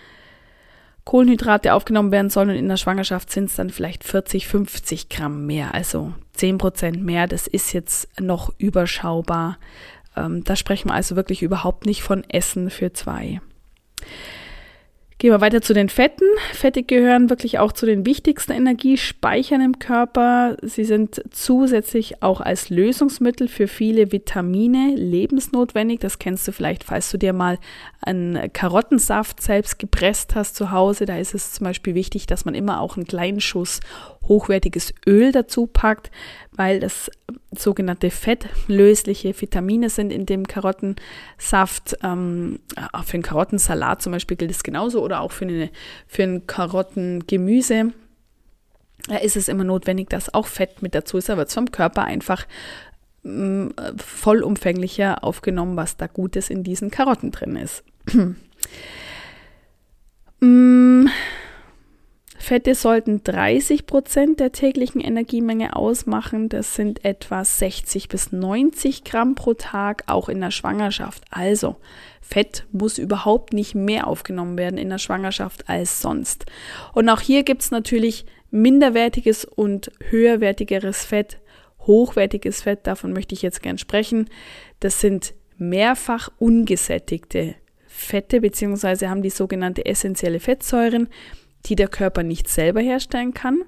Kohlenhydrate 1.07 1.73
aufgenommen 1.73 2.11
werden 2.11 2.29
sollen 2.29 2.49
und 2.49 2.57
in 2.57 2.67
der 2.67 2.75
Schwangerschaft 2.75 3.31
sind 3.31 3.45
es 3.45 3.55
dann 3.55 3.69
vielleicht 3.69 4.03
40, 4.03 4.45
50 4.45 5.07
Gramm 5.07 5.45
mehr, 5.45 5.73
also 5.73 6.11
10 6.33 6.57
Prozent 6.57 7.01
mehr. 7.01 7.27
Das 7.27 7.47
ist 7.47 7.71
jetzt 7.71 8.09
noch 8.19 8.53
überschaubar. 8.57 9.57
Ähm, 10.17 10.43
da 10.43 10.57
sprechen 10.57 10.89
wir 10.89 10.95
also 10.95 11.15
wirklich 11.15 11.43
überhaupt 11.43 11.85
nicht 11.85 12.03
von 12.03 12.25
Essen 12.29 12.69
für 12.69 12.91
zwei. 12.91 13.39
Gehen 15.19 15.31
wir 15.31 15.41
weiter 15.41 15.63
zu 15.63 15.73
den 15.73 15.89
Fetten. 15.89 16.25
Fette 16.53 16.83
gehören 16.83 17.31
wirklich 17.31 17.57
auch 17.57 17.71
zu 17.71 17.87
den 17.87 18.05
wichtigsten 18.05 18.51
Energiespeichern 18.51 19.61
im 19.61 19.79
Körper. 19.79 20.57
Sie 20.61 20.83
sind 20.83 21.23
zusätzlich 21.31 22.21
auch 22.21 22.39
als 22.39 22.69
Lösungsmittel 22.69 23.47
für 23.47 23.67
viele 23.67 24.11
Vitamine 24.11 24.93
lebensnotwendig. 24.95 26.01
Das 26.01 26.19
kennst 26.19 26.47
du 26.47 26.51
vielleicht, 26.51 26.83
falls 26.83 27.09
du 27.09 27.17
dir 27.17 27.33
mal 27.33 27.57
einen 27.99 28.53
Karottensaft 28.53 29.41
selbst 29.41 29.79
gepresst 29.79 30.35
hast 30.35 30.55
zu 30.55 30.69
Hause. 30.69 31.07
Da 31.07 31.17
ist 31.17 31.33
es 31.33 31.53
zum 31.53 31.63
Beispiel 31.63 31.95
wichtig, 31.95 32.27
dass 32.27 32.45
man 32.45 32.53
immer 32.53 32.79
auch 32.79 32.95
einen 32.95 33.07
kleinen 33.07 33.41
Schuss 33.41 33.79
hochwertiges 34.27 34.93
Öl 35.05 35.31
dazu 35.31 35.67
packt, 35.67 36.11
weil 36.51 36.79
das 36.79 37.09
sogenannte 37.51 38.09
fettlösliche 38.09 39.39
Vitamine 39.39 39.89
sind 39.89 40.11
in 40.11 40.25
dem 40.25 40.47
Karottensaft. 40.47 41.97
Ähm, 42.03 42.59
für 43.05 43.13
einen 43.13 43.23
Karottensalat 43.23 44.01
zum 44.01 44.11
Beispiel 44.11 44.37
gilt 44.37 44.51
es 44.51 44.63
genauso 44.63 45.03
oder 45.03 45.21
auch 45.21 45.31
für, 45.31 45.45
eine, 45.45 45.69
für 46.07 46.23
ein 46.23 46.47
Karottengemüse. 46.47 47.93
Da 49.07 49.17
ist 49.17 49.37
es 49.37 49.47
immer 49.47 49.63
notwendig, 49.63 50.09
dass 50.09 50.33
auch 50.33 50.47
Fett 50.47 50.81
mit 50.81 50.93
dazu 50.93 51.17
ist. 51.17 51.29
Wird 51.29 51.47
es 51.47 51.53
vom 51.53 51.71
Körper 51.71 52.03
einfach 52.03 52.45
mm, 53.23 53.69
vollumfänglicher 53.95 55.23
aufgenommen, 55.23 55.77
was 55.77 55.95
da 55.95 56.07
Gutes 56.07 56.49
in 56.49 56.63
diesen 56.63 56.91
Karotten 56.91 57.31
drin 57.31 57.55
ist. 57.55 57.83
mm, 60.41 61.07
Fette 62.37 62.75
sollten 62.75 63.23
30 63.23 63.87
Prozent 63.87 64.39
der 64.39 64.51
täglichen 64.51 65.01
Energiemenge 65.01 65.75
ausmachen. 65.75 66.49
Das 66.49 66.75
sind 66.75 67.03
etwa 67.03 67.43
60 67.43 68.09
bis 68.09 68.31
90 68.31 69.03
Gramm 69.03 69.35
pro 69.35 69.53
Tag, 69.53 70.03
auch 70.05 70.29
in 70.29 70.39
der 70.39 70.51
Schwangerschaft. 70.51 71.23
Also 71.31 71.77
Fett 72.21 72.65
muss 72.71 72.99
überhaupt 72.99 73.53
nicht 73.53 73.73
mehr 73.73 74.07
aufgenommen 74.07 74.57
werden 74.57 74.77
in 74.77 74.89
der 74.89 74.99
Schwangerschaft 74.99 75.67
als 75.67 76.01
sonst. 76.01 76.45
Und 76.93 77.09
auch 77.09 77.21
hier 77.21 77.43
gibt 77.43 77.63
es 77.63 77.71
natürlich 77.71 78.25
minderwertiges 78.51 79.43
und 79.43 79.91
höherwertigeres 80.09 81.05
Fett, 81.05 81.39
hochwertiges 81.81 82.61
Fett, 82.61 82.85
davon 82.85 83.13
möchte 83.13 83.33
ich 83.33 83.41
jetzt 83.41 83.61
gern 83.61 83.77
sprechen. 83.77 84.29
Das 84.79 85.01
sind 85.01 85.33
mehrfach 85.57 86.29
ungesättigte 86.37 87.55
Fette, 87.87 88.41
beziehungsweise 88.41 89.09
haben 89.09 89.23
die 89.23 89.29
sogenannte 89.29 89.85
essentielle 89.85 90.39
Fettsäuren 90.39 91.09
die 91.67 91.75
der 91.75 91.87
Körper 91.87 92.23
nicht 92.23 92.47
selber 92.47 92.81
herstellen 92.81 93.33
kann. 93.33 93.63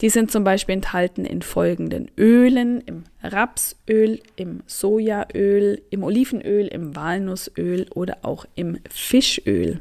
Die 0.00 0.10
sind 0.10 0.30
zum 0.30 0.42
Beispiel 0.44 0.74
enthalten 0.74 1.24
in 1.24 1.42
folgenden 1.42 2.10
Ölen, 2.18 2.80
im 2.80 3.04
Rapsöl, 3.22 4.20
im 4.36 4.62
Sojaöl, 4.66 5.82
im 5.90 6.02
Olivenöl, 6.02 6.66
im 6.66 6.96
Walnussöl 6.96 7.86
oder 7.94 8.18
auch 8.22 8.44
im 8.56 8.78
Fischöl. 8.90 9.80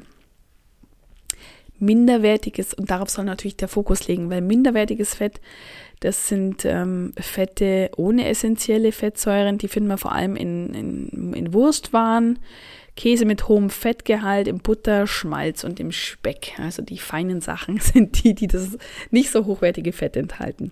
Minderwertiges, 1.79 2.73
und 2.73 2.91
darauf 2.91 3.09
soll 3.09 3.25
natürlich 3.25 3.57
der 3.57 3.67
Fokus 3.67 4.07
liegen, 4.07 4.29
weil 4.29 4.41
minderwertiges 4.41 5.15
Fett, 5.15 5.41
das 5.99 6.27
sind 6.27 6.63
ähm, 6.63 7.13
Fette 7.19 7.89
ohne 7.97 8.27
essentielle 8.27 8.91
Fettsäuren, 8.91 9.57
die 9.57 9.67
finden 9.67 9.89
wir 9.89 9.97
vor 9.97 10.13
allem 10.13 10.35
in, 10.35 10.73
in, 10.73 11.33
in 11.33 11.53
Wurstwaren, 11.53 12.39
Käse 12.95 13.25
mit 13.25 13.47
hohem 13.47 13.69
Fettgehalt 13.69 14.47
im 14.47 14.59
Butter, 14.59 15.07
Schmalz 15.07 15.63
und 15.63 15.79
im 15.79 15.91
Speck. 15.91 16.53
Also 16.59 16.81
die 16.81 16.99
feinen 16.99 17.41
Sachen 17.41 17.79
sind 17.81 18.23
die, 18.23 18.35
die 18.35 18.47
das 18.47 18.77
nicht 19.11 19.31
so 19.31 19.45
hochwertige 19.45 19.93
Fett 19.93 20.15
enthalten. 20.15 20.71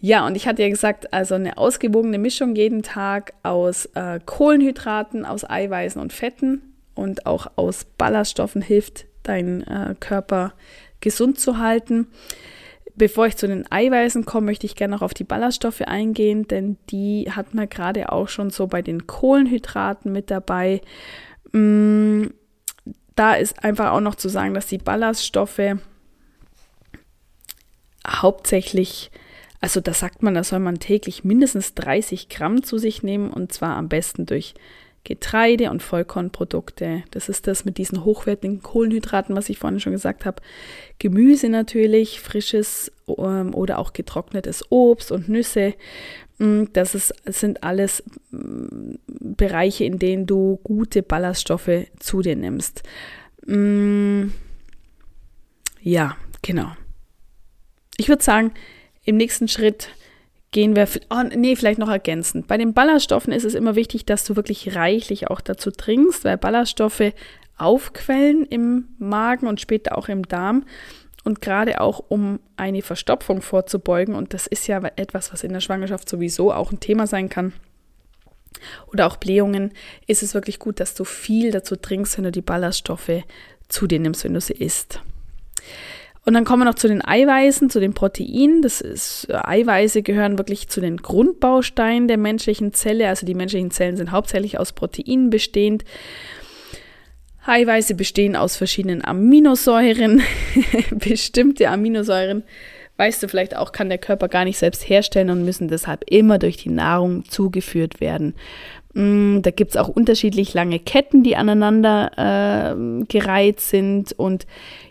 Ja, 0.00 0.26
und 0.26 0.34
ich 0.34 0.48
hatte 0.48 0.62
ja 0.62 0.68
gesagt, 0.68 1.12
also 1.12 1.36
eine 1.36 1.58
ausgewogene 1.58 2.18
Mischung 2.18 2.56
jeden 2.56 2.82
Tag 2.82 3.34
aus 3.44 3.86
äh, 3.94 4.18
Kohlenhydraten, 4.24 5.24
aus 5.24 5.48
Eiweißen 5.48 6.00
und 6.02 6.12
Fetten 6.12 6.74
und 6.94 7.26
auch 7.26 7.46
aus 7.54 7.84
Ballaststoffen 7.84 8.62
hilft 8.62 9.06
deinen 9.22 9.62
äh, 9.62 9.94
Körper 9.98 10.54
gesund 11.00 11.38
zu 11.38 11.58
halten. 11.58 12.08
Bevor 12.94 13.26
ich 13.26 13.36
zu 13.36 13.48
den 13.48 13.70
Eiweißen 13.70 14.26
komme, 14.26 14.46
möchte 14.46 14.66
ich 14.66 14.76
gerne 14.76 14.94
noch 14.94 15.02
auf 15.02 15.14
die 15.14 15.24
Ballaststoffe 15.24 15.80
eingehen, 15.80 16.46
denn 16.46 16.76
die 16.90 17.30
hat 17.30 17.54
man 17.54 17.68
gerade 17.68 18.12
auch 18.12 18.28
schon 18.28 18.50
so 18.50 18.66
bei 18.66 18.82
den 18.82 19.06
Kohlenhydraten 19.06 20.12
mit 20.12 20.30
dabei. 20.30 20.82
Mm, 21.52 22.26
da 23.14 23.34
ist 23.34 23.64
einfach 23.64 23.92
auch 23.92 24.00
noch 24.00 24.14
zu 24.14 24.28
sagen, 24.28 24.54
dass 24.54 24.66
die 24.66 24.78
Ballaststoffe 24.78 25.76
hauptsächlich, 28.06 29.10
also 29.60 29.80
da 29.80 29.94
sagt 29.94 30.22
man, 30.22 30.34
da 30.34 30.44
soll 30.44 30.58
man 30.58 30.78
täglich 30.78 31.24
mindestens 31.24 31.74
30 31.74 32.28
Gramm 32.28 32.62
zu 32.62 32.78
sich 32.78 33.02
nehmen 33.02 33.30
und 33.30 33.52
zwar 33.52 33.76
am 33.76 33.88
besten 33.88 34.26
durch 34.26 34.54
Getreide 35.04 35.70
und 35.70 35.82
Vollkornprodukte. 35.82 37.02
Das 37.10 37.28
ist 37.28 37.48
das 37.48 37.64
mit 37.64 37.76
diesen 37.76 38.04
hochwertigen 38.04 38.62
Kohlenhydraten, 38.62 39.34
was 39.34 39.48
ich 39.48 39.58
vorhin 39.58 39.80
schon 39.80 39.92
gesagt 39.92 40.24
habe. 40.24 40.40
Gemüse 41.00 41.48
natürlich, 41.48 42.20
frisches 42.20 42.92
ähm, 43.08 43.52
oder 43.52 43.78
auch 43.78 43.92
getrocknetes 43.92 44.64
Obst 44.70 45.10
und 45.10 45.28
Nüsse. 45.28 45.74
Mm, 46.38 46.64
das, 46.72 46.94
ist, 46.94 47.14
sind 47.26 47.64
alles 47.64 48.04
mm, 48.30 48.94
Bereiche, 49.08 49.84
in 49.84 49.98
denen 49.98 50.26
du 50.26 50.60
gute 50.62 51.02
Ballaststoffe 51.02 51.86
zu 51.98 52.22
dir 52.22 52.36
nimmst. 52.36 52.84
Mm, 53.46 54.28
ja, 55.80 56.16
genau. 56.42 56.70
Ich 57.96 58.08
würde 58.08 58.22
sagen, 58.22 58.52
im 59.04 59.16
nächsten 59.16 59.48
Schritt 59.48 59.88
gehen 60.52 60.76
wir, 60.76 60.86
oh, 61.10 61.22
nee, 61.34 61.56
vielleicht 61.56 61.78
noch 61.78 61.88
ergänzend. 61.88 62.46
Bei 62.46 62.58
den 62.58 62.74
Ballaststoffen 62.74 63.32
ist 63.32 63.44
es 63.44 63.54
immer 63.54 63.74
wichtig, 63.74 64.06
dass 64.06 64.24
du 64.24 64.36
wirklich 64.36 64.76
reichlich 64.76 65.28
auch 65.28 65.40
dazu 65.40 65.70
trinkst, 65.70 66.24
weil 66.24 66.38
Ballaststoffe 66.38 67.12
aufquellen 67.56 68.44
im 68.44 68.88
Magen 68.98 69.46
und 69.46 69.60
später 69.60 69.96
auch 69.96 70.08
im 70.08 70.28
Darm. 70.28 70.64
Und 71.24 71.40
gerade 71.40 71.80
auch 71.80 72.02
um 72.08 72.40
eine 72.56 72.82
Verstopfung 72.82 73.42
vorzubeugen, 73.42 74.14
und 74.14 74.34
das 74.34 74.46
ist 74.46 74.66
ja 74.66 74.80
etwas, 74.96 75.32
was 75.32 75.44
in 75.44 75.52
der 75.52 75.60
Schwangerschaft 75.60 76.08
sowieso 76.08 76.52
auch 76.52 76.72
ein 76.72 76.80
Thema 76.80 77.06
sein 77.06 77.28
kann, 77.28 77.52
oder 78.88 79.06
auch 79.06 79.16
Blähungen, 79.16 79.72
ist 80.06 80.22
es 80.22 80.34
wirklich 80.34 80.58
gut, 80.58 80.80
dass 80.80 80.94
du 80.94 81.04
viel 81.04 81.50
dazu 81.50 81.76
trinkst, 81.76 82.16
wenn 82.16 82.24
du 82.24 82.32
die 82.32 82.42
Ballaststoffe 82.42 83.22
zu 83.68 83.86
dir 83.86 84.00
nimmst, 84.00 84.24
wenn 84.24 84.34
du 84.34 84.40
sie 84.40 84.52
isst. 84.52 85.00
Und 86.24 86.34
dann 86.34 86.44
kommen 86.44 86.62
wir 86.62 86.66
noch 86.66 86.76
zu 86.76 86.86
den 86.86 87.04
Eiweißen, 87.04 87.68
zu 87.68 87.80
den 87.80 87.94
Proteinen. 87.94 88.62
Das 88.62 88.80
ist, 88.80 89.26
äh, 89.28 89.34
Eiweiße 89.42 90.02
gehören 90.02 90.38
wirklich 90.38 90.68
zu 90.68 90.80
den 90.80 90.98
Grundbausteinen 90.98 92.06
der 92.06 92.18
menschlichen 92.18 92.72
Zelle. 92.72 93.08
Also 93.08 93.26
die 93.26 93.34
menschlichen 93.34 93.72
Zellen 93.72 93.96
sind 93.96 94.12
hauptsächlich 94.12 94.58
aus 94.58 94.72
Proteinen 94.72 95.30
bestehend. 95.30 95.84
Eiweiße 97.44 97.96
bestehen 97.96 98.36
aus 98.36 98.56
verschiedenen 98.56 99.04
Aminosäuren. 99.04 100.22
Bestimmte 100.92 101.68
Aminosäuren, 101.68 102.44
weißt 102.98 103.20
du 103.20 103.28
vielleicht 103.28 103.56
auch, 103.56 103.72
kann 103.72 103.88
der 103.88 103.98
Körper 103.98 104.28
gar 104.28 104.44
nicht 104.44 104.58
selbst 104.58 104.88
herstellen 104.88 105.30
und 105.30 105.44
müssen 105.44 105.66
deshalb 105.66 106.04
immer 106.08 106.38
durch 106.38 106.56
die 106.56 106.70
Nahrung 106.70 107.24
zugeführt 107.24 108.00
werden. 108.00 108.34
Mm, 108.94 109.40
da 109.42 109.50
gibt 109.50 109.72
es 109.72 109.76
auch 109.76 109.88
unterschiedlich 109.88 110.54
lange 110.54 110.78
Ketten, 110.78 111.24
die 111.24 111.34
aneinander 111.34 112.76
äh, 112.76 113.04
gereiht 113.06 113.58
sind. 113.58 114.12
Und 114.12 114.46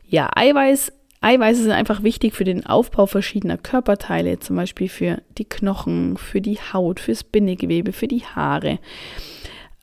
ja, 0.09 0.29
Eiweiß 0.35 0.91
Eiweiße 1.21 1.61
sind 1.61 1.71
einfach 1.71 2.01
wichtig 2.01 2.33
für 2.33 2.43
den 2.43 2.65
Aufbau 2.65 3.05
verschiedener 3.05 3.57
Körperteile, 3.57 4.39
zum 4.39 4.55
Beispiel 4.55 4.89
für 4.89 5.21
die 5.37 5.45
Knochen, 5.45 6.17
für 6.17 6.41
die 6.41 6.57
Haut, 6.73 6.99
fürs 6.99 7.23
Bindegewebe, 7.23 7.93
für 7.93 8.07
die 8.07 8.25
Haare. 8.25 8.79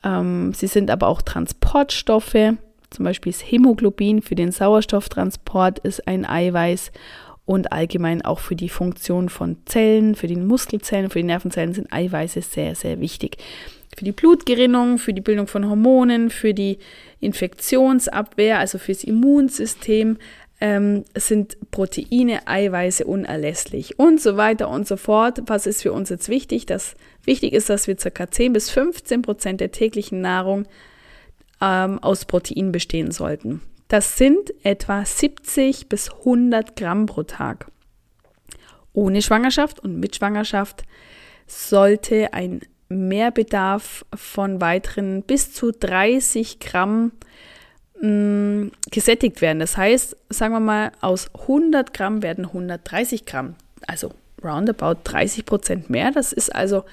Ähm, 0.03 0.53
sie 0.53 0.67
sind 0.67 0.91
aber 0.91 1.07
auch 1.07 1.21
Transportstoffe, 1.21 2.55
zum 2.89 3.05
Beispiel 3.05 3.31
das 3.31 3.41
Hämoglobin 3.41 4.21
für 4.21 4.35
den 4.35 4.51
Sauerstofftransport 4.51 5.79
ist 5.79 6.07
ein 6.07 6.25
Eiweiß 6.25 6.91
und 7.45 7.71
allgemein 7.71 8.23
auch 8.23 8.39
für 8.39 8.55
die 8.55 8.69
Funktion 8.69 9.29
von 9.29 9.57
Zellen, 9.65 10.15
für 10.15 10.27
die 10.27 10.35
Muskelzellen, 10.35 11.09
für 11.09 11.19
die 11.19 11.25
Nervenzellen 11.25 11.73
sind 11.73 11.91
Eiweiße 11.91 12.41
sehr, 12.41 12.75
sehr 12.75 12.99
wichtig. 12.99 13.37
Für 13.97 14.05
die 14.05 14.11
Blutgerinnung, 14.11 14.97
für 14.97 15.13
die 15.13 15.21
Bildung 15.21 15.47
von 15.47 15.67
Hormonen, 15.67 16.29
für 16.29 16.53
die 16.53 16.77
Infektionsabwehr, 17.19 18.59
also 18.59 18.77
fürs 18.77 19.03
Immunsystem, 19.03 20.17
ähm, 20.61 21.05
sind 21.15 21.57
Proteine, 21.71 22.47
Eiweiße 22.47 23.05
unerlässlich 23.05 23.97
und 23.97 24.21
so 24.21 24.37
weiter 24.37 24.69
und 24.69 24.87
so 24.87 24.97
fort. 24.97 25.43
Was 25.45 25.65
ist 25.65 25.81
für 25.81 25.93
uns 25.93 26.09
jetzt 26.09 26.29
wichtig? 26.29 26.65
Das 26.65 26.95
wichtig 27.23 27.53
ist, 27.53 27.69
dass 27.69 27.87
wir 27.87 27.95
ca. 27.95 28.29
10 28.29 28.53
bis 28.53 28.69
15 28.69 29.21
Prozent 29.21 29.61
der 29.61 29.71
täglichen 29.71 30.21
Nahrung 30.21 30.65
ähm, 31.61 31.99
aus 31.99 32.25
Protein 32.25 32.71
bestehen 32.71 33.11
sollten. 33.11 33.61
Das 33.87 34.17
sind 34.17 34.53
etwa 34.63 35.03
70 35.03 35.89
bis 35.89 36.11
100 36.11 36.75
Gramm 36.75 37.05
pro 37.05 37.23
Tag. 37.23 37.71
Ohne 38.93 39.21
Schwangerschaft 39.21 39.79
und 39.79 39.99
mit 39.99 40.15
Schwangerschaft 40.15 40.83
sollte 41.47 42.33
ein 42.33 42.61
Mehrbedarf 42.89 44.05
von 44.13 44.61
weiteren 44.61 45.23
bis 45.23 45.53
zu 45.53 45.71
30 45.71 46.59
Gramm 46.59 47.11
mh, 48.01 48.71
gesättigt 48.91 49.41
werden. 49.41 49.59
Das 49.59 49.77
heißt, 49.77 50.15
sagen 50.29 50.53
wir 50.53 50.59
mal, 50.59 50.91
aus 51.01 51.29
100 51.41 51.93
Gramm 51.93 52.21
werden 52.21 52.45
130 52.45 53.25
Gramm, 53.25 53.55
also 53.87 54.11
roundabout 54.43 55.01
30 55.03 55.45
Prozent 55.45 55.89
mehr. 55.89 56.11
Das 56.11 56.33
ist 56.33 56.53
also 56.53 56.83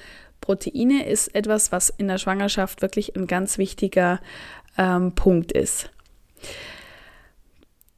Proteine 0.41 1.07
ist 1.07 1.33
etwas, 1.35 1.71
was 1.71 1.89
in 1.89 2.07
der 2.07 2.17
Schwangerschaft 2.17 2.81
wirklich 2.81 3.15
ein 3.15 3.27
ganz 3.27 3.57
wichtiger 3.57 4.19
ähm, 4.77 5.13
Punkt 5.13 5.51
ist. 5.51 5.89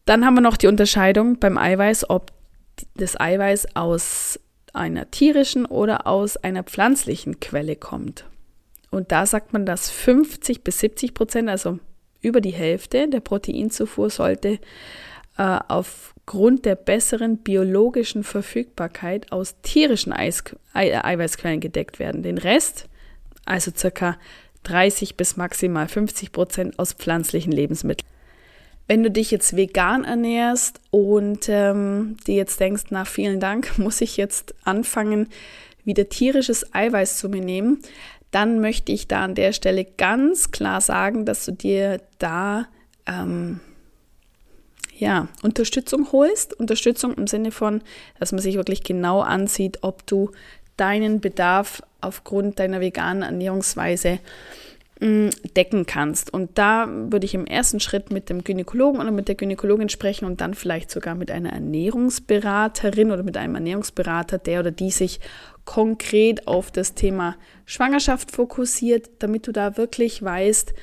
Dann 0.05 0.25
haben 0.25 0.35
wir 0.35 0.41
noch 0.41 0.57
die 0.57 0.67
Unterscheidung 0.67 1.37
beim 1.39 1.57
Eiweiß, 1.57 2.09
ob 2.09 2.31
das 2.95 3.19
Eiweiß 3.19 3.75
aus 3.75 4.39
einer 4.73 5.11
tierischen 5.11 5.65
oder 5.65 6.07
aus 6.07 6.37
einer 6.37 6.63
pflanzlichen 6.63 7.39
Quelle 7.39 7.75
kommt. 7.75 8.25
Und 8.91 9.11
da 9.11 9.25
sagt 9.25 9.53
man, 9.53 9.65
dass 9.65 9.89
50 9.89 10.63
bis 10.63 10.79
70 10.79 11.13
Prozent, 11.13 11.49
also 11.49 11.79
über 12.21 12.41
die 12.41 12.51
Hälfte 12.51 13.07
der 13.07 13.19
Proteinzufuhr 13.19 14.09
sollte 14.09 14.59
äh, 15.37 15.59
aufgrund 15.67 16.65
der 16.65 16.75
besseren 16.75 17.37
biologischen 17.37 18.23
Verfügbarkeit 18.23 19.31
aus 19.31 19.55
tierischen 19.61 20.13
Eis 20.13 20.43
Ei 20.73 21.03
Eiweißquellen 21.03 21.59
gedeckt 21.61 21.99
werden. 21.99 22.23
Den 22.23 22.37
Rest, 22.37 22.87
also 23.45 23.71
circa 23.75 24.17
30 24.63 25.15
bis 25.15 25.37
maximal 25.37 25.87
50 25.87 26.31
Prozent 26.31 26.77
aus 26.77 26.93
pflanzlichen 26.93 27.51
Lebensmitteln. 27.51 28.07
Wenn 28.87 29.03
du 29.03 29.11
dich 29.11 29.31
jetzt 29.31 29.55
vegan 29.55 30.03
ernährst 30.03 30.81
und 30.89 31.47
ähm, 31.47 32.17
dir 32.25 32.35
jetzt 32.35 32.59
denkst, 32.59 32.85
na 32.89 33.05
vielen 33.05 33.39
Dank, 33.39 33.77
muss 33.77 34.01
ich 34.01 34.17
jetzt 34.17 34.55
anfangen, 34.63 35.27
wieder 35.85 36.09
tierisches 36.09 36.73
Eiweiß 36.73 37.17
zu 37.17 37.29
mir 37.29 37.41
nehmen, 37.41 37.79
dann 38.31 38.59
möchte 38.61 38.91
ich 38.91 39.07
da 39.07 39.23
an 39.23 39.35
der 39.35 39.53
Stelle 39.53 39.85
ganz 39.85 40.51
klar 40.51 40.81
sagen, 40.81 41.25
dass 41.25 41.45
du 41.45 41.51
dir 41.51 41.99
da 42.19 42.67
ähm, 43.07 43.59
ja, 44.99 45.29
Unterstützung 45.41 46.11
holst. 46.11 46.53
Unterstützung 46.53 47.13
im 47.15 47.27
Sinne 47.27 47.51
von, 47.51 47.81
dass 48.19 48.31
man 48.31 48.41
sich 48.41 48.55
wirklich 48.55 48.83
genau 48.83 49.21
ansieht, 49.21 49.79
ob 49.81 50.05
du 50.05 50.31
deinen 50.77 51.21
Bedarf 51.21 51.81
aufgrund 52.01 52.59
deiner 52.59 52.79
veganen 52.79 53.23
Ernährungsweise 53.23 54.19
mm, 54.99 55.29
decken 55.55 55.85
kannst. 55.85 56.33
Und 56.33 56.57
da 56.57 56.87
würde 56.87 57.25
ich 57.25 57.33
im 57.33 57.45
ersten 57.45 57.79
Schritt 57.79 58.11
mit 58.11 58.29
dem 58.29 58.43
Gynäkologen 58.43 59.01
oder 59.01 59.11
mit 59.11 59.27
der 59.27 59.35
Gynäkologin 59.35 59.89
sprechen 59.89 60.25
und 60.25 60.41
dann 60.41 60.53
vielleicht 60.53 60.91
sogar 60.91 61.15
mit 61.15 61.31
einer 61.31 61.51
Ernährungsberaterin 61.51 63.11
oder 63.11 63.23
mit 63.23 63.37
einem 63.37 63.55
Ernährungsberater, 63.55 64.37
der 64.37 64.61
oder 64.61 64.71
die 64.71 64.91
sich 64.91 65.19
konkret 65.69 66.47
auf 66.47 66.71
das 66.71 66.95
Thema 66.95 67.35
Schwangerschaft 67.67 68.31
fokussiert, 68.31 69.07
damit 69.19 69.45
du 69.45 69.51
da 69.51 69.77
wirklich 69.77 70.23
weißt, 70.23 70.73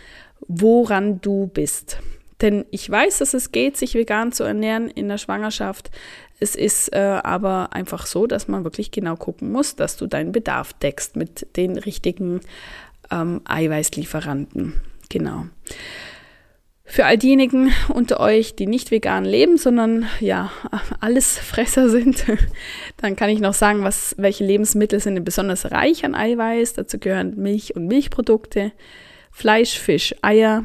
woran 0.46 1.20
du 1.20 1.49
bist. 1.49 1.99
Denn 2.40 2.64
ich 2.70 2.88
weiß, 2.88 3.18
dass 3.18 3.35
es 3.35 3.51
geht, 3.51 3.77
sich 3.77 3.94
vegan 3.94 4.31
zu 4.31 4.44
ernähren 4.44 4.88
in 4.88 5.09
der 5.09 5.18
Schwangerschaft. 5.18 5.90
Es 6.38 6.55
ist 6.55 6.94
äh, 6.94 7.18
aber 7.25 7.72
einfach 7.72 8.07
so, 8.07 8.29
dass 8.29 8.46
man 8.46 8.62
wirklich 8.62 8.92
genau 8.92 9.16
gucken 9.16 9.51
muss, 9.51 9.75
dass 9.75 9.96
du 9.96 10.07
deinen 10.07 10.31
Bedarf 10.31 10.72
deckst 10.75 11.16
mit 11.16 11.49
den 11.57 11.79
richtigen 11.79 12.40
ähm, 13.11 13.40
Eiweißlieferanten. 13.44 14.81
Genau. 15.09 15.46
Für 16.88 17.05
all 17.05 17.18
diejenigen 17.18 17.72
unter 17.88 18.20
euch, 18.20 18.55
die 18.55 18.68
nicht 18.68 18.92
vegan 18.92 19.25
leben, 19.25 19.59
sondern 19.59 20.07
ja, 20.20 20.53
alles 21.01 21.37
Fresser 21.37 21.90
sind, 21.90 22.25
dann 22.96 23.16
kann 23.16 23.29
ich 23.29 23.40
noch 23.40 23.55
sagen, 23.55 23.83
was, 23.83 24.14
welche 24.18 24.44
Lebensmittel 24.44 25.01
sind 25.01 25.22
besonders 25.25 25.72
reich 25.72 26.05
an 26.05 26.14
Eiweiß. 26.14 26.75
Dazu 26.75 26.99
gehören 26.99 27.35
Milch 27.37 27.75
und 27.75 27.88
Milchprodukte, 27.88 28.70
Fleisch, 29.33 29.79
Fisch, 29.79 30.14
Eier, 30.22 30.64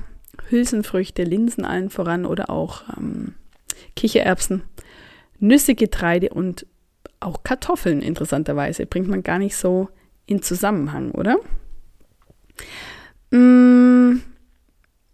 Hülsenfrüchte, 0.50 1.24
Linsen 1.24 1.66
allen 1.66 1.90
voran 1.90 2.26
oder 2.26 2.52
auch 2.52 2.84
ähm, 2.96 3.34
Kichererbsen, 3.96 4.62
Nüsse, 5.40 5.74
Getreide 5.74 6.30
und 6.30 6.68
auch 7.20 7.42
Kartoffeln 7.42 8.04
interessanterweise. 8.04 8.86
Bringt 8.86 9.08
man 9.08 9.24
gar 9.24 9.40
nicht 9.40 9.56
so 9.56 9.90
in 10.28 10.44
Zusammenhang, 10.44 11.12
oder? 11.12 11.38
Mm, 13.32 14.22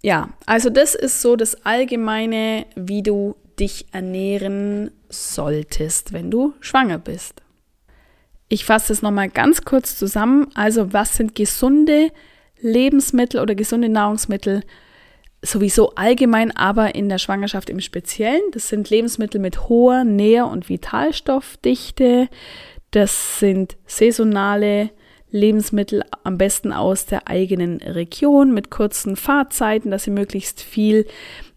ja, 0.07 0.29
also 0.45 0.69
das 0.69 0.95
ist 0.95 1.21
so 1.21 1.35
das 1.35 1.65
Allgemeine, 1.65 2.65
wie 2.75 3.03
du 3.03 3.35
dich 3.59 3.87
ernähren 3.91 4.89
solltest, 5.09 6.13
wenn 6.13 6.31
du 6.31 6.53
schwanger 6.61 6.97
bist. 6.97 7.41
Ich 8.47 8.63
fasse 8.63 8.93
es 8.93 9.01
nochmal 9.01 9.27
ganz 9.27 9.65
kurz 9.65 9.97
zusammen. 9.97 10.47
Also 10.53 10.93
was 10.93 11.17
sind 11.17 11.35
gesunde 11.35 12.09
Lebensmittel 12.61 13.41
oder 13.41 13.53
gesunde 13.53 13.89
Nahrungsmittel 13.89 14.61
sowieso 15.41 15.95
allgemein, 15.95 16.55
aber 16.55 16.95
in 16.95 17.09
der 17.09 17.17
Schwangerschaft 17.17 17.69
im 17.69 17.81
Speziellen. 17.81 18.39
Das 18.53 18.69
sind 18.69 18.89
Lebensmittel 18.89 19.41
mit 19.41 19.67
hoher 19.67 20.05
Nähr- 20.05 20.47
und 20.47 20.69
Vitalstoffdichte. 20.69 22.29
Das 22.91 23.39
sind 23.39 23.75
saisonale 23.85 24.91
Lebensmittel 25.31 26.03
am 26.23 26.37
besten 26.37 26.71
aus 26.71 27.05
der 27.05 27.27
eigenen 27.27 27.77
Region 27.77 28.53
mit 28.53 28.69
kurzen 28.69 29.15
Fahrzeiten, 29.15 29.91
dass 29.91 30.03
sie 30.03 30.11
möglichst 30.11 30.61
viel 30.61 31.05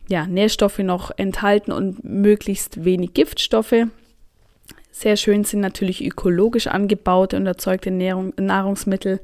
ja, 0.09 0.27
Nährstoffe 0.27 0.81
noch 0.81 1.13
enthalten 1.17 1.71
und 1.71 2.05
möglichst 2.05 2.85
wenig 2.85 3.15
Giftstoffe. 3.15 3.87
Sehr 4.91 5.17
schön 5.17 5.45
sind 5.45 5.61
natürlich 5.61 6.05
ökologisch 6.05 6.67
angebaute 6.67 7.37
und 7.37 7.47
erzeugte 7.47 7.91
Nährung, 7.93 8.35
Nahrungsmittel. 8.37 9.21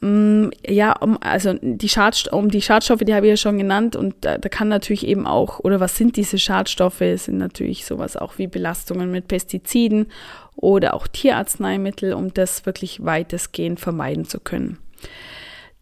Mm, 0.00 0.48
ja, 0.66 0.92
um, 0.96 1.18
also 1.20 1.52
die 1.60 1.90
um 2.32 2.50
die 2.50 2.62
Schadstoffe, 2.62 3.00
die 3.00 3.14
habe 3.14 3.26
ich 3.26 3.30
ja 3.30 3.36
schon 3.36 3.58
genannt 3.58 3.94
und 3.94 4.14
da, 4.22 4.38
da, 4.38 4.48
kann 4.48 4.68
natürlich 4.68 5.06
eben 5.06 5.26
auch, 5.26 5.60
oder 5.60 5.78
was 5.78 5.96
sind 5.96 6.16
diese 6.16 6.38
Schadstoffe? 6.38 7.02
Es 7.02 7.26
sind 7.26 7.36
natürlich 7.36 7.84
sowas 7.84 8.16
auch 8.16 8.38
wie 8.38 8.46
Belastungen 8.46 9.10
mit 9.10 9.28
Pestiziden 9.28 10.06
oder 10.56 10.94
auch 10.94 11.06
Tierarzneimittel, 11.06 12.12
um 12.12 12.34
das 12.34 12.66
wirklich 12.66 13.04
weitestgehend 13.04 13.80
vermeiden 13.80 14.24
zu 14.24 14.40
können. 14.40 14.78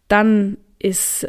Dann 0.09 0.57
ist 0.79 1.27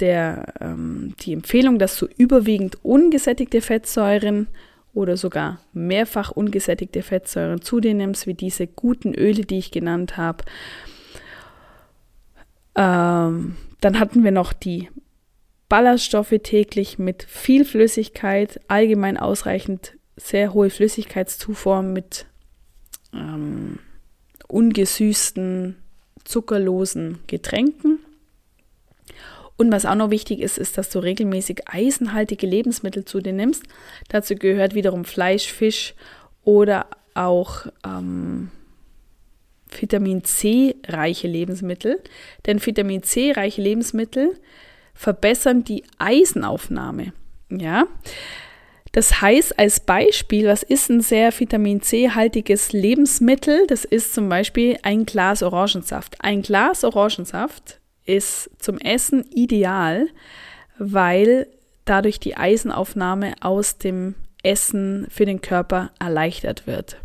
der, 0.00 0.54
ähm, 0.60 1.14
die 1.20 1.32
Empfehlung, 1.32 1.78
dass 1.78 1.98
du 1.98 2.06
überwiegend 2.16 2.84
ungesättigte 2.84 3.60
Fettsäuren 3.60 4.48
oder 4.94 5.16
sogar 5.16 5.60
mehrfach 5.72 6.30
ungesättigte 6.30 7.02
Fettsäuren 7.02 7.62
zu 7.62 7.80
dir 7.80 7.94
nimmst, 7.94 8.26
wie 8.26 8.34
diese 8.34 8.66
guten 8.66 9.14
Öle, 9.14 9.42
die 9.42 9.58
ich 9.58 9.70
genannt 9.70 10.16
habe 10.16 10.44
ähm, 12.74 13.56
dann 13.80 13.98
hatten 13.98 14.24
wir 14.24 14.30
noch 14.30 14.52
die 14.52 14.88
Ballaststoffe 15.68 16.34
täglich 16.42 16.98
mit 16.98 17.22
viel 17.22 17.64
Flüssigkeit, 17.64 18.60
allgemein 18.68 19.16
ausreichend 19.16 19.96
sehr 20.16 20.52
hohe 20.52 20.70
Flüssigkeitszufuhr 20.70 21.82
mit 21.82 22.26
ähm, 23.12 23.78
ungesüßten, 24.48 25.76
zuckerlosen 26.24 27.18
Getränken. 27.26 27.98
Und 29.56 29.70
was 29.70 29.86
auch 29.86 29.94
noch 29.94 30.10
wichtig 30.10 30.40
ist, 30.40 30.58
ist, 30.58 30.78
dass 30.78 30.90
du 30.90 30.98
regelmäßig 30.98 31.68
eisenhaltige 31.68 32.46
Lebensmittel 32.46 33.04
zu 33.04 33.20
dir 33.20 33.32
nimmst. 33.32 33.62
Dazu 34.08 34.34
gehört 34.34 34.74
wiederum 34.74 35.04
Fleisch, 35.04 35.52
Fisch 35.52 35.94
oder 36.42 36.86
auch 37.14 37.66
ähm, 37.86 38.50
Vitamin 39.68 40.24
C 40.24 40.76
reiche 40.86 41.28
Lebensmittel, 41.28 42.00
denn 42.46 42.64
Vitamin 42.64 43.02
C 43.02 43.32
reiche 43.32 43.62
Lebensmittel 43.62 44.38
verbessern 44.94 45.64
die 45.64 45.84
Eisenaufnahme. 45.98 47.12
Ja, 47.50 47.86
Das 48.92 49.22
heißt 49.22 49.58
als 49.58 49.80
Beispiel, 49.80 50.46
was 50.46 50.62
ist 50.62 50.90
ein 50.90 51.00
sehr 51.00 51.38
Vitamin 51.38 51.80
C-haltiges 51.80 52.72
Lebensmittel? 52.72 53.66
Das 53.66 53.86
ist 53.86 54.12
zum 54.12 54.28
Beispiel 54.28 54.78
ein 54.82 55.06
Glas 55.06 55.42
Orangensaft. 55.42 56.16
Ein 56.20 56.42
Glas 56.42 56.84
Orangensaft 56.84 57.80
ist 58.04 58.50
zum 58.58 58.78
Essen 58.78 59.24
ideal, 59.34 60.08
weil 60.78 61.46
dadurch 61.86 62.20
die 62.20 62.36
Eisenaufnahme 62.36 63.34
aus 63.40 63.78
dem 63.78 64.14
Essen 64.42 65.06
für 65.08 65.24
den 65.24 65.40
Körper 65.40 65.90
erleichtert 65.98 66.66
wird. 66.66 66.98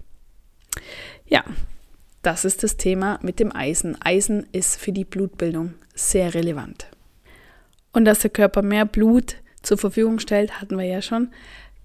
Ja, 1.26 1.46
das 2.22 2.44
ist 2.44 2.64
das 2.64 2.76
Thema 2.76 3.18
mit 3.22 3.40
dem 3.40 3.56
Eisen. 3.56 3.96
Eisen 4.02 4.46
ist 4.52 4.78
für 4.78 4.92
die 4.92 5.06
Blutbildung 5.06 5.76
sehr 5.96 6.34
relevant. 6.34 6.88
Und 7.94 8.04
dass 8.04 8.20
der 8.20 8.30
Körper 8.30 8.62
mehr 8.62 8.86
Blut 8.86 9.38
zur 9.62 9.78
Verfügung 9.78 10.20
stellt, 10.20 10.60
hatten 10.60 10.78
wir 10.78 10.86
ja 10.86 11.02
schon 11.02 11.30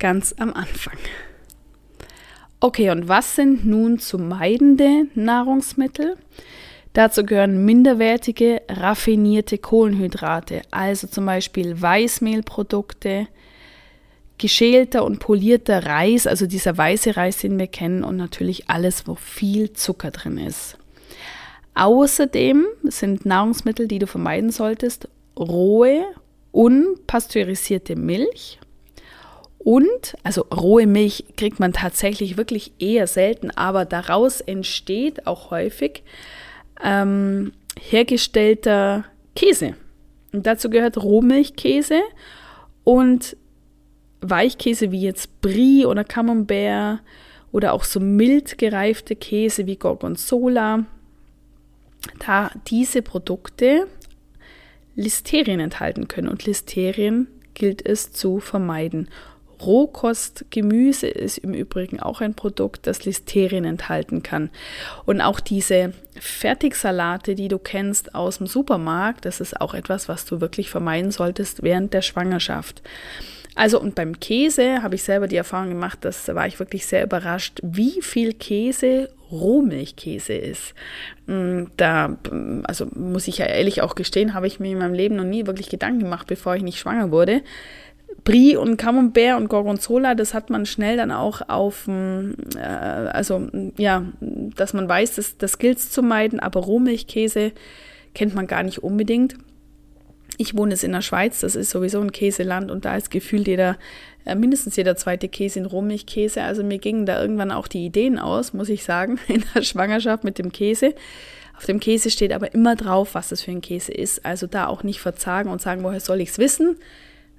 ganz 0.03 0.35
am 0.37 0.53
Anfang. 0.53 0.99
Okay, 2.59 2.91
und 2.91 3.07
was 3.07 3.37
sind 3.37 3.65
nun 3.65 4.01
zu 4.01 4.19
meidende 4.19 5.07
Nahrungsmittel? 5.15 6.17
Dazu 6.93 7.25
gehören 7.25 7.65
minderwertige, 7.65 8.63
raffinierte 8.69 9.59
Kohlenhydrate, 9.59 10.63
also 10.73 11.07
zum 11.07 11.25
Beispiel 11.27 11.81
Weißmehlprodukte, 11.81 13.29
geschälter 14.39 15.05
und 15.05 15.21
polierter 15.21 15.87
Reis, 15.87 16.27
also 16.27 16.47
dieser 16.47 16.77
weiße 16.77 17.17
Reis, 17.17 17.39
den 17.39 17.57
wir 17.57 17.69
kennen, 17.69 18.03
und 18.03 18.17
natürlich 18.17 18.69
alles, 18.69 19.07
wo 19.07 19.15
viel 19.15 19.73
Zucker 19.73 20.11
drin 20.11 20.37
ist. 20.37 20.79
Außerdem 21.75 22.67
sind 22.83 23.25
Nahrungsmittel, 23.25 23.87
die 23.87 24.01
du 24.01 24.09
vermeiden 24.09 24.51
solltest, 24.51 25.09
rohe, 25.39 26.05
unpasteurisierte 26.51 27.95
Milch 27.95 28.59
und, 29.65 30.17
also 30.25 30.43
rohe 30.43 30.87
Milch 30.87 31.25
kriegt 31.37 31.61
man 31.61 31.73
tatsächlich 31.73 32.37
wirklich 32.37 32.73
eher 32.79 33.07
selten, 33.07 33.51
aber 33.51 33.85
daraus 33.85 34.41
entsteht 34.41 35.27
auch 35.27 35.51
häufig 35.51 36.03
ähm, 36.83 37.53
hergestellter 37.79 39.05
Käse. 39.37 39.75
Und 40.33 40.47
dazu 40.47 40.69
gehört 40.69 41.03
Rohmilchkäse 41.03 42.01
und 42.85 43.37
Weichkäse 44.21 44.91
wie 44.91 45.03
jetzt 45.03 45.41
Brie 45.41 45.87
oder 45.87 46.05
Camembert 46.05 47.01
oder 47.53 47.73
auch 47.73 47.85
so 47.85 48.01
mild 48.01 48.59
gereifte 48.59 49.15
Käse 49.15 49.67
wie 49.67 49.77
Gorgonzola. 49.77 50.87
Da 52.27 52.51
diese 52.67 53.03
Produkte 53.03 53.87
Listerien 54.97 55.61
enthalten 55.61 56.09
können 56.09 56.29
und 56.29 56.47
Listerien 56.47 57.29
gilt 57.55 57.85
es 57.85 58.13
zu 58.13 58.41
vermeiden. 58.41 59.09
Rohkostgemüse 59.65 61.07
ist 61.07 61.39
im 61.39 61.55
Übrigen 61.55 62.01
auch 62.01 62.21
ein 62.21 62.35
Produkt, 62.35 62.87
das 62.87 63.05
Listerien 63.05 63.65
enthalten 63.65 64.23
kann. 64.23 64.51
Und 65.05 65.21
auch 65.21 65.41
diese 65.41 65.93
Fertigsalate, 66.19 67.35
die 67.35 67.49
du 67.49 67.59
kennst 67.59 68.15
aus 68.15 68.39
dem 68.39 68.47
Supermarkt, 68.47 69.25
das 69.25 69.41
ist 69.41 69.61
auch 69.61 69.75
etwas, 69.75 70.09
was 70.09 70.25
du 70.25 70.41
wirklich 70.41 70.71
vermeiden 70.71 71.11
solltest 71.11 71.63
während 71.63 71.95
der 71.95 72.03
Schwangerschaft. 72.03 72.83
Also 73.55 73.79
und 73.81 73.95
beim 73.95 74.19
Käse 74.19 74.83
habe 74.83 74.95
ich 74.95 75.03
selber 75.03 75.29
die 75.29 75.37
Erfahrung 75.37 75.69
gemacht, 75.71 75.99
das 76.03 76.27
war 76.29 76.47
ich 76.47 76.59
wirklich 76.59 76.87
sehr 76.87 77.05
überrascht, 77.05 77.61
wie 77.63 78.01
viel 78.01 78.33
Käse 78.33 79.11
Rohmilchkäse 79.31 80.35
ist. 80.35 80.75
Mm, 81.27 81.65
da, 81.77 82.17
also 82.65 82.87
muss 82.95 83.29
ich 83.29 83.39
ja 83.39 83.47
ehrlich 83.47 83.83
auch 83.83 83.95
gestehen, 83.95 84.35
habe 84.35 84.47
ich 84.47 84.61
mir 84.61 84.73
in 84.73 84.79
meinem 84.79 84.95
Leben 84.95 85.17
noch 85.17 85.25
nie 85.25 85.47
wirklich 85.47 85.69
Gedanken 85.69 86.01
gemacht, 86.01 86.27
bevor 86.27 86.55
ich 86.57 86.63
nicht 86.63 86.79
schwanger 86.79 87.11
wurde. 87.11 87.43
Brie 88.25 88.57
und 88.57 88.77
Camembert 88.77 89.37
und 89.37 89.49
Gorgonzola, 89.49 90.15
das 90.15 90.33
hat 90.33 90.49
man 90.49 90.65
schnell 90.65 90.97
dann 90.97 91.11
auch 91.11 91.49
auf, 91.49 91.89
äh, 91.89 92.61
also 92.61 93.49
ja, 93.77 94.05
dass 94.21 94.75
man 94.75 94.89
weiß, 94.89 95.17
dass 95.17 95.39
das 95.39 95.59
gilt 95.59 95.81
zu 95.81 96.03
meiden, 96.03 96.39
aber 96.39 96.61
Rohmilchkäse 96.61 97.53
kennt 98.15 98.35
man 98.35 98.47
gar 98.47 98.63
nicht 98.63 98.83
unbedingt. 98.83 99.35
Ich 100.39 100.57
wohne 100.57 100.73
jetzt 100.73 100.85
in 100.85 100.93
der 100.93 101.03
Schweiz, 101.03 101.41
das 101.41 101.57
ist 101.57 101.71
sowieso 101.71 102.01
ein 102.01 102.13
Käseland 102.13 102.71
und 102.71 102.85
da 102.85 102.97
ist 102.97 103.11
gefühlt 103.11 103.49
jeder, 103.49 103.77
äh, 104.25 104.37
mindestens 104.37 104.77
jeder 104.77 104.97
zweite 104.97 105.29
Käse 105.29 105.59
in 105.59 105.67
Rohmilchkäse. 105.67 106.43
Also 106.43 106.63
mir 106.63 106.79
gingen 106.79 107.07
da 107.07 107.21
irgendwann 107.21 107.51
auch 107.51 107.67
die 107.67 107.85
Ideen 107.85 108.19
aus, 108.19 108.53
muss 108.53 108.69
ich 108.69 108.85
sagen, 108.85 109.19
in 109.29 109.45
der 109.55 109.63
Schwangerschaft 109.63 110.23
mit 110.23 110.39
dem 110.39 110.53
Käse. 110.53 110.95
Auf 111.57 111.67
dem 111.67 111.81
Käse 111.81 112.11
steht 112.11 112.33
aber 112.33 112.55
immer 112.55 112.77
drauf, 112.77 113.15
was 113.15 113.29
das 113.29 113.43
für 113.43 113.51
ein 113.51 113.61
Käse 113.61 113.93
ist. 113.93 114.25
Also 114.25 114.47
da 114.47 114.69
auch 114.69 114.85
nicht 114.85 115.01
verzagen 115.01 115.51
und 115.51 115.61
sagen, 115.61 115.83
woher 115.83 116.01
soll 116.01 116.21
ich 116.21 116.31
es 116.31 116.39
wissen? 116.39 116.77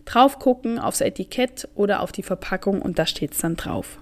Drauf 0.06 0.40
gucken 0.40 0.80
aufs 0.80 1.02
Etikett 1.02 1.68
oder 1.76 2.02
auf 2.02 2.12
die 2.12 2.24
Verpackung 2.24 2.82
und 2.82 3.00
da 3.00 3.06
steht 3.06 3.34
es 3.34 3.40
dann 3.40 3.56
drauf. 3.56 4.00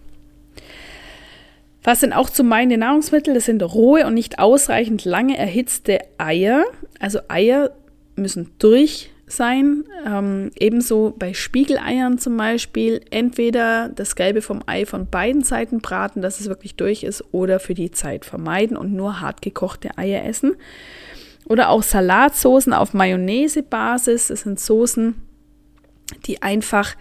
Was 1.84 2.02
sind 2.02 2.14
auch 2.14 2.30
zu 2.30 2.44
meinen 2.44 2.80
Nahrungsmittel? 2.80 3.34
Das 3.34 3.46
sind 3.46 3.64
rohe 3.64 4.06
und 4.06 4.14
nicht 4.14 4.40
ausreichend 4.40 5.04
lange 5.04 5.38
erhitzte 5.38 6.00
Eier. 6.18 6.64
Also 7.00 7.20
Eier 7.28 7.72
müssen 8.16 8.52
durch 8.60 9.12
sein. 9.26 9.86
Ähm, 10.06 10.52
ebenso 10.60 11.14
bei 11.18 11.34
Spiegeleiern 11.34 12.20
zum 12.20 12.38
Beispiel 12.38 13.02
entweder 13.10 13.90
das 13.90 14.16
Gelbe 14.16 14.42
vom 14.42 14.62
Ei 14.68 14.86
von 14.86 15.08
beiden 15.08 15.44
Seiten 15.44 15.80
braten, 15.80 16.22
dass 16.22 16.40
es 16.40 16.50
wirklich 16.50 16.76
durch 16.76 17.04
ist, 17.04 17.24
oder 17.32 17.60
für 17.60 17.74
die 17.74 17.92
Zeit 17.92 18.26
vermeiden 18.26 18.78
und 18.78 18.94
nur 18.94 19.22
hart 19.22 19.42
gekochte 19.42 19.98
Eier 19.98 20.26
essen. 20.26 20.56
Oder 21.46 21.70
auch 21.70 21.82
Salatsoßen 21.82 22.74
auf 22.74 22.94
Mayonnaise-Basis. 22.94 24.28
Das 24.28 24.42
sind 24.42 24.60
Soßen, 24.60 25.16
die 26.26 26.42
einfach 26.42 26.96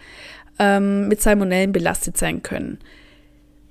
ähm, 0.59 1.09
mit 1.09 1.20
Salmonellen 1.20 1.73
belastet 1.73 2.16
sein 2.16 2.42
können. 2.42 2.79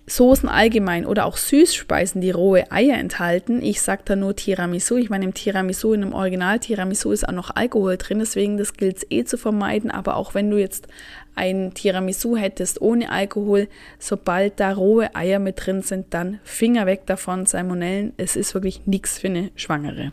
Soßen 0.07 0.49
allgemein 0.49 1.05
oder 1.05 1.25
auch 1.25 1.37
Süßspeisen, 1.37 2.19
die 2.19 2.31
rohe 2.31 2.71
Eier 2.71 2.97
enthalten. 2.97 3.61
Ich 3.61 3.81
sage 3.81 4.01
da 4.05 4.15
nur 4.15 4.35
Tiramisu. 4.35 4.97
Ich 4.97 5.11
meine, 5.11 5.25
im 5.25 5.35
Tiramisu, 5.35 5.93
in 5.93 6.03
einem 6.03 6.13
Original 6.13 6.59
Tiramisu 6.59 7.11
ist 7.11 7.27
auch 7.27 7.33
noch 7.33 7.55
Alkohol 7.55 7.97
drin, 7.97 8.17
deswegen 8.17 8.57
das 8.57 8.73
gilt 8.73 8.97
es 8.97 9.07
eh 9.11 9.23
zu 9.23 9.37
vermeiden. 9.37 9.91
Aber 9.91 10.15
auch 10.15 10.33
wenn 10.33 10.49
du 10.49 10.57
jetzt 10.57 10.87
ein 11.35 11.75
Tiramisu 11.75 12.35
hättest 12.35 12.81
ohne 12.81 13.11
Alkohol, 13.11 13.67
sobald 13.99 14.59
da 14.59 14.73
rohe 14.73 15.15
Eier 15.15 15.37
mit 15.37 15.63
drin 15.63 15.83
sind, 15.83 16.07
dann 16.13 16.39
Finger 16.43 16.87
weg 16.87 17.05
davon, 17.05 17.45
Salmonellen. 17.45 18.13
Es 18.17 18.35
ist 18.35 18.55
wirklich 18.55 18.87
nichts 18.87 19.19
für 19.19 19.27
eine 19.27 19.51
Schwangere. 19.55 20.11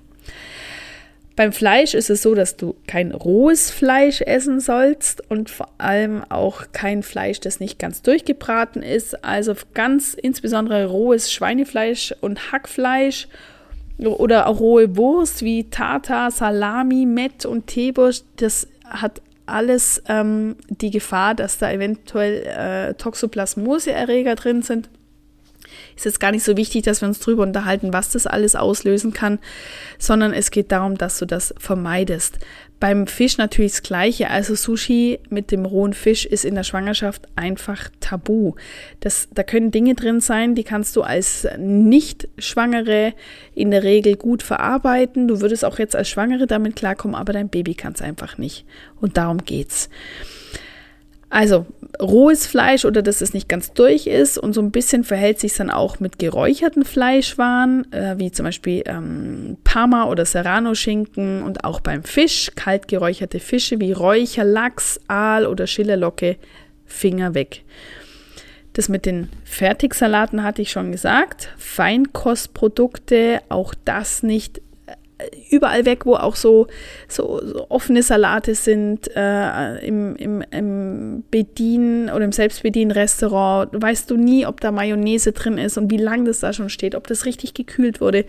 Beim 1.36 1.52
Fleisch 1.52 1.92
ist 1.92 2.08
es 2.08 2.22
so, 2.22 2.34
dass 2.34 2.56
du 2.56 2.74
kein 2.86 3.12
rohes 3.12 3.70
Fleisch 3.70 4.22
essen 4.22 4.58
sollst 4.58 5.22
und 5.30 5.50
vor 5.50 5.68
allem 5.76 6.24
auch 6.30 6.64
kein 6.72 7.02
Fleisch, 7.02 7.40
das 7.40 7.60
nicht 7.60 7.78
ganz 7.78 8.00
durchgebraten 8.00 8.82
ist. 8.82 9.22
Also 9.22 9.54
ganz 9.74 10.14
insbesondere 10.14 10.86
rohes 10.86 11.30
Schweinefleisch 11.30 12.14
und 12.22 12.52
Hackfleisch 12.52 13.28
oder 13.98 14.46
auch 14.46 14.60
rohe 14.60 14.96
Wurst 14.96 15.42
wie 15.42 15.64
Tata, 15.68 16.30
Salami, 16.30 17.04
Met 17.04 17.44
und 17.44 17.66
Teebusch. 17.66 18.22
Das 18.36 18.66
hat 18.86 19.20
alles 19.44 20.02
ähm, 20.08 20.56
die 20.68 20.90
Gefahr, 20.90 21.34
dass 21.34 21.58
da 21.58 21.70
eventuell 21.70 22.46
äh, 22.46 22.94
Toxoplasmose-Erreger 22.94 24.36
drin 24.36 24.62
sind 24.62 24.88
ist 25.96 26.04
jetzt 26.04 26.20
gar 26.20 26.30
nicht 26.30 26.44
so 26.44 26.56
wichtig, 26.56 26.82
dass 26.82 27.00
wir 27.00 27.08
uns 27.08 27.20
drüber 27.20 27.42
unterhalten, 27.42 27.92
was 27.92 28.10
das 28.10 28.26
alles 28.26 28.54
auslösen 28.54 29.12
kann, 29.12 29.38
sondern 29.98 30.32
es 30.32 30.50
geht 30.50 30.70
darum, 30.70 30.96
dass 30.98 31.18
du 31.18 31.26
das 31.26 31.54
vermeidest. 31.58 32.38
Beim 32.78 33.06
Fisch 33.06 33.38
natürlich 33.38 33.72
das 33.72 33.82
Gleiche. 33.82 34.28
Also 34.28 34.54
Sushi 34.54 35.18
mit 35.30 35.50
dem 35.50 35.64
rohen 35.64 35.94
Fisch 35.94 36.26
ist 36.26 36.44
in 36.44 36.54
der 36.54 36.62
Schwangerschaft 36.62 37.26
einfach 37.34 37.88
tabu. 38.00 38.54
Das, 39.00 39.28
da 39.32 39.42
können 39.42 39.70
Dinge 39.70 39.94
drin 39.94 40.20
sein, 40.20 40.54
die 40.54 40.64
kannst 40.64 40.94
du 40.96 41.02
als 41.02 41.48
Nicht-Schwangere 41.56 43.14
in 43.54 43.70
der 43.70 43.82
Regel 43.82 44.16
gut 44.16 44.42
verarbeiten. 44.42 45.26
Du 45.26 45.40
würdest 45.40 45.64
auch 45.64 45.78
jetzt 45.78 45.96
als 45.96 46.10
Schwangere 46.10 46.46
damit 46.46 46.76
klarkommen, 46.76 47.14
aber 47.14 47.32
dein 47.32 47.48
Baby 47.48 47.74
kann 47.74 47.94
es 47.94 48.02
einfach 48.02 48.36
nicht. 48.36 48.66
Und 49.00 49.16
darum 49.16 49.38
geht's. 49.38 49.88
Also 51.36 51.66
rohes 52.00 52.46
Fleisch 52.46 52.86
oder 52.86 53.02
dass 53.02 53.20
es 53.20 53.34
nicht 53.34 53.46
ganz 53.46 53.74
durch 53.74 54.06
ist 54.06 54.38
und 54.38 54.54
so 54.54 54.62
ein 54.62 54.70
bisschen 54.70 55.04
verhält 55.04 55.38
sich 55.38 55.52
dann 55.52 55.68
auch 55.68 56.00
mit 56.00 56.18
geräucherten 56.18 56.82
Fleischwaren, 56.82 57.92
äh, 57.92 58.14
wie 58.16 58.32
zum 58.32 58.44
Beispiel 58.44 58.82
ähm, 58.86 59.58
Parma 59.62 60.06
oder 60.06 60.24
Serrano-Schinken 60.24 61.42
und 61.42 61.62
auch 61.62 61.80
beim 61.80 62.04
Fisch, 62.04 62.52
kalt 62.56 62.88
geräucherte 62.88 63.38
Fische 63.38 63.80
wie 63.80 63.92
Räucher, 63.92 64.44
Lachs, 64.44 64.98
Aal 65.08 65.44
oder 65.44 65.66
Schillerlocke, 65.66 66.36
Finger 66.86 67.34
weg. 67.34 67.64
Das 68.72 68.88
mit 68.88 69.04
den 69.04 69.28
Fertigsalaten 69.44 70.42
hatte 70.42 70.62
ich 70.62 70.70
schon 70.70 70.90
gesagt. 70.90 71.50
Feinkostprodukte, 71.58 73.42
auch 73.50 73.74
das 73.84 74.22
nicht 74.22 74.62
überall 75.50 75.84
weg, 75.86 76.04
wo 76.04 76.14
auch 76.14 76.36
so, 76.36 76.66
so, 77.08 77.40
so 77.44 77.66
offene 77.70 78.02
Salate 78.02 78.54
sind, 78.54 79.10
äh, 79.16 79.78
im, 79.86 80.14
im, 80.16 80.42
im 80.50 81.24
Bedien- 81.30 82.10
oder 82.10 82.24
im 82.24 82.32
Selbstbedien-Restaurant, 82.32 83.70
weißt 83.72 84.10
du 84.10 84.16
nie, 84.16 84.46
ob 84.46 84.60
da 84.60 84.70
Mayonnaise 84.72 85.32
drin 85.32 85.58
ist 85.58 85.78
und 85.78 85.90
wie 85.90 85.96
lang 85.96 86.24
das 86.24 86.40
da 86.40 86.52
schon 86.52 86.68
steht, 86.68 86.94
ob 86.94 87.06
das 87.06 87.24
richtig 87.24 87.54
gekühlt 87.54 88.00
wurde. 88.00 88.26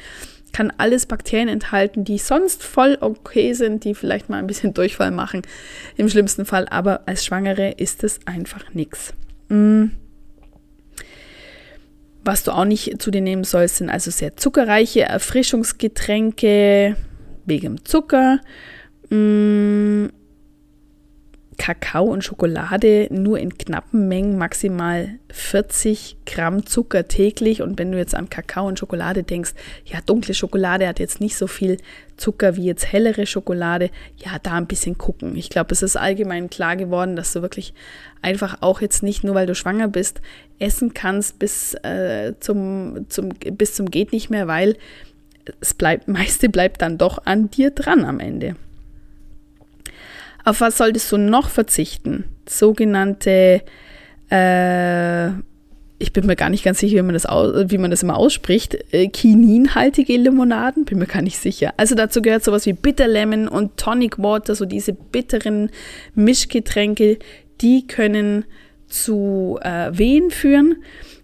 Kann 0.53 0.71
alles 0.77 1.05
Bakterien 1.05 1.49
enthalten, 1.49 2.05
die 2.05 2.17
sonst 2.17 2.63
voll 2.63 2.97
okay 3.01 3.51
sind, 3.51 3.83
die 3.83 3.93
vielleicht 3.93 4.29
mal 4.29 4.37
ein 4.37 4.47
bisschen 4.47 4.73
Durchfall 4.73 5.11
machen, 5.11 5.41
im 5.97 6.07
schlimmsten 6.07 6.45
Fall, 6.45 6.67
aber 6.69 7.01
als 7.05 7.25
Schwangere 7.25 7.71
ist 7.71 8.03
es 8.05 8.21
einfach 8.25 8.73
nichts. 8.73 9.13
Mm. 9.49 9.87
Was 12.27 12.43
du 12.43 12.51
auch 12.51 12.65
nicht 12.65 13.01
zu 13.01 13.09
dir 13.09 13.21
nehmen 13.21 13.45
sollst, 13.45 13.77
sind 13.77 13.89
also 13.89 14.11
sehr 14.11 14.35
zuckerreiche 14.35 15.03
Erfrischungsgetränke 15.03 16.97
wegen 17.45 17.85
Zucker. 17.85 18.41
Mm. 19.09 20.07
Kakao 21.57 22.05
und 22.05 22.23
Schokolade 22.23 23.07
nur 23.09 23.39
in 23.39 23.57
knappen 23.57 24.07
Mengen, 24.07 24.37
maximal 24.37 25.09
40 25.29 26.17
Gramm 26.25 26.65
Zucker 26.65 27.07
täglich. 27.07 27.61
Und 27.61 27.79
wenn 27.79 27.91
du 27.91 27.97
jetzt 27.97 28.15
an 28.15 28.29
Kakao 28.29 28.67
und 28.67 28.79
Schokolade 28.79 29.23
denkst, 29.23 29.53
ja, 29.85 29.99
dunkle 30.05 30.33
Schokolade 30.33 30.87
hat 30.87 30.99
jetzt 30.99 31.19
nicht 31.19 31.35
so 31.35 31.47
viel 31.47 31.77
Zucker 32.15 32.55
wie 32.55 32.65
jetzt 32.65 32.91
hellere 32.91 33.25
Schokolade, 33.25 33.89
ja, 34.17 34.37
da 34.41 34.53
ein 34.53 34.67
bisschen 34.67 34.97
gucken. 34.97 35.35
Ich 35.35 35.49
glaube, 35.49 35.73
es 35.73 35.81
ist 35.81 35.97
allgemein 35.97 36.49
klar 36.49 36.75
geworden, 36.75 37.15
dass 37.15 37.33
du 37.33 37.41
wirklich 37.41 37.73
einfach 38.21 38.57
auch 38.61 38.81
jetzt 38.81 39.03
nicht 39.03 39.23
nur, 39.23 39.35
weil 39.35 39.47
du 39.47 39.55
schwanger 39.55 39.87
bist, 39.87 40.21
essen 40.59 40.93
kannst 40.93 41.39
bis, 41.39 41.73
äh, 41.83 42.33
zum, 42.39 43.05
zum, 43.09 43.29
bis 43.29 43.73
zum 43.73 43.89
geht 43.89 44.11
nicht 44.11 44.29
mehr, 44.29 44.47
weil 44.47 44.77
es 45.59 45.73
bleibt, 45.73 46.07
meiste 46.07 46.49
bleibt 46.49 46.81
dann 46.81 46.97
doch 46.97 47.25
an 47.25 47.49
dir 47.49 47.71
dran 47.71 48.05
am 48.05 48.19
Ende. 48.19 48.55
Auf 50.47 50.61
was 50.61 50.77
solltest 50.77 51.11
du 51.11 51.17
noch 51.17 51.49
verzichten? 51.49 52.23
Sogenannte, 52.47 53.61
äh, 54.31 55.27
ich 55.99 56.13
bin 56.13 56.25
mir 56.25 56.37
gar 56.37 56.49
nicht 56.49 56.63
ganz 56.63 56.79
sicher, 56.79 56.95
wie 56.95 57.01
man 57.01 57.11
das, 57.11 57.25
wie 57.25 57.77
man 57.77 57.91
das 57.91 58.01
immer 58.01 58.15
ausspricht, 58.15 58.77
äh, 58.93 59.09
kininhaltige 59.09 60.15
Limonaden, 60.15 60.85
bin 60.85 60.99
mir 60.99 61.05
gar 61.05 61.21
nicht 61.21 61.37
sicher. 61.37 61.73
Also 61.75 61.95
dazu 61.95 62.21
gehört 62.21 62.45
sowas 62.45 62.65
wie 62.65 62.71
Bitter 62.71 63.09
Lemon 63.09 63.49
und 63.49 63.75
Tonic 63.75 64.19
Water, 64.19 64.55
so 64.55 64.63
diese 64.63 64.93
bitteren 64.93 65.69
Mischgetränke, 66.15 67.19
die 67.59 67.85
können 67.85 68.45
zu 68.87 69.59
äh, 69.61 69.89
Wehen 69.91 70.31
führen, 70.31 70.77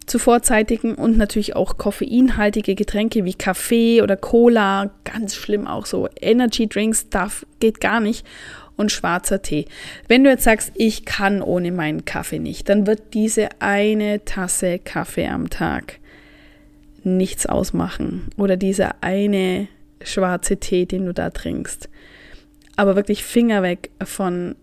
zu 0.05 0.19
vorzeitigen 0.19 0.95
und 0.95 1.17
natürlich 1.17 1.55
auch 1.55 1.77
koffeinhaltige 1.77 2.75
Getränke 2.75 3.23
wie 3.23 3.35
Kaffee 3.35 4.01
oder 4.01 4.17
Cola, 4.17 4.91
ganz 5.05 5.33
schlimm 5.33 5.65
auch 5.65 5.85
so 5.85 6.09
Energy 6.19 6.67
Drinks, 6.67 7.07
darf 7.07 7.45
geht 7.61 7.79
gar 7.79 8.01
nicht 8.01 8.25
und 8.75 8.91
schwarzer 8.91 9.41
Tee. 9.41 9.65
Wenn 10.07 10.23
du 10.23 10.29
jetzt 10.29 10.43
sagst, 10.43 10.71
ich 10.75 11.05
kann 11.05 11.41
ohne 11.41 11.71
meinen 11.71 12.05
Kaffee 12.05 12.39
nicht, 12.39 12.69
dann 12.69 12.87
wird 12.87 13.13
diese 13.13 13.49
eine 13.59 14.25
Tasse 14.25 14.79
Kaffee 14.79 15.27
am 15.27 15.49
Tag 15.49 15.99
nichts 17.03 17.45
ausmachen 17.45 18.29
oder 18.37 18.57
dieser 18.57 18.95
eine 19.01 19.67
schwarze 20.01 20.57
Tee, 20.57 20.85
den 20.85 21.05
du 21.05 21.13
da 21.13 21.29
trinkst. 21.29 21.89
Aber 22.75 22.95
wirklich 22.95 23.23
Finger 23.23 23.61
weg 23.61 23.91
von 24.03 24.55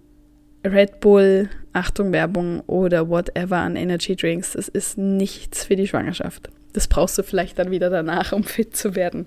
Red 0.65 1.01
Bull, 1.01 1.49
Achtung 1.73 2.13
Werbung 2.13 2.61
oder 2.67 3.09
whatever 3.09 3.59
an 3.59 3.77
Energy 3.77 4.17
Drinks. 4.17 4.53
Das 4.53 4.69
ist 4.69 4.99
nichts 4.99 5.65
für 5.65 5.77
die 5.77 5.87
Schwangerschaft. 5.87 6.51
Das 6.73 6.89
brauchst 6.89 7.19
du 7.19 7.23
vielleicht 7.23 7.59
dann 7.59 7.71
wieder 7.71 7.91
danach, 7.91 8.33
um 8.33 8.45
fit 8.45 8.77
zu 8.77 8.95
werden. 8.95 9.27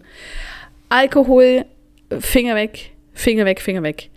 Alkohol, 0.90 1.66
Finger 2.20 2.56
weg, 2.56 2.92
Finger 3.14 3.46
weg, 3.46 3.62
Finger 3.62 3.84
weg. 3.84 4.10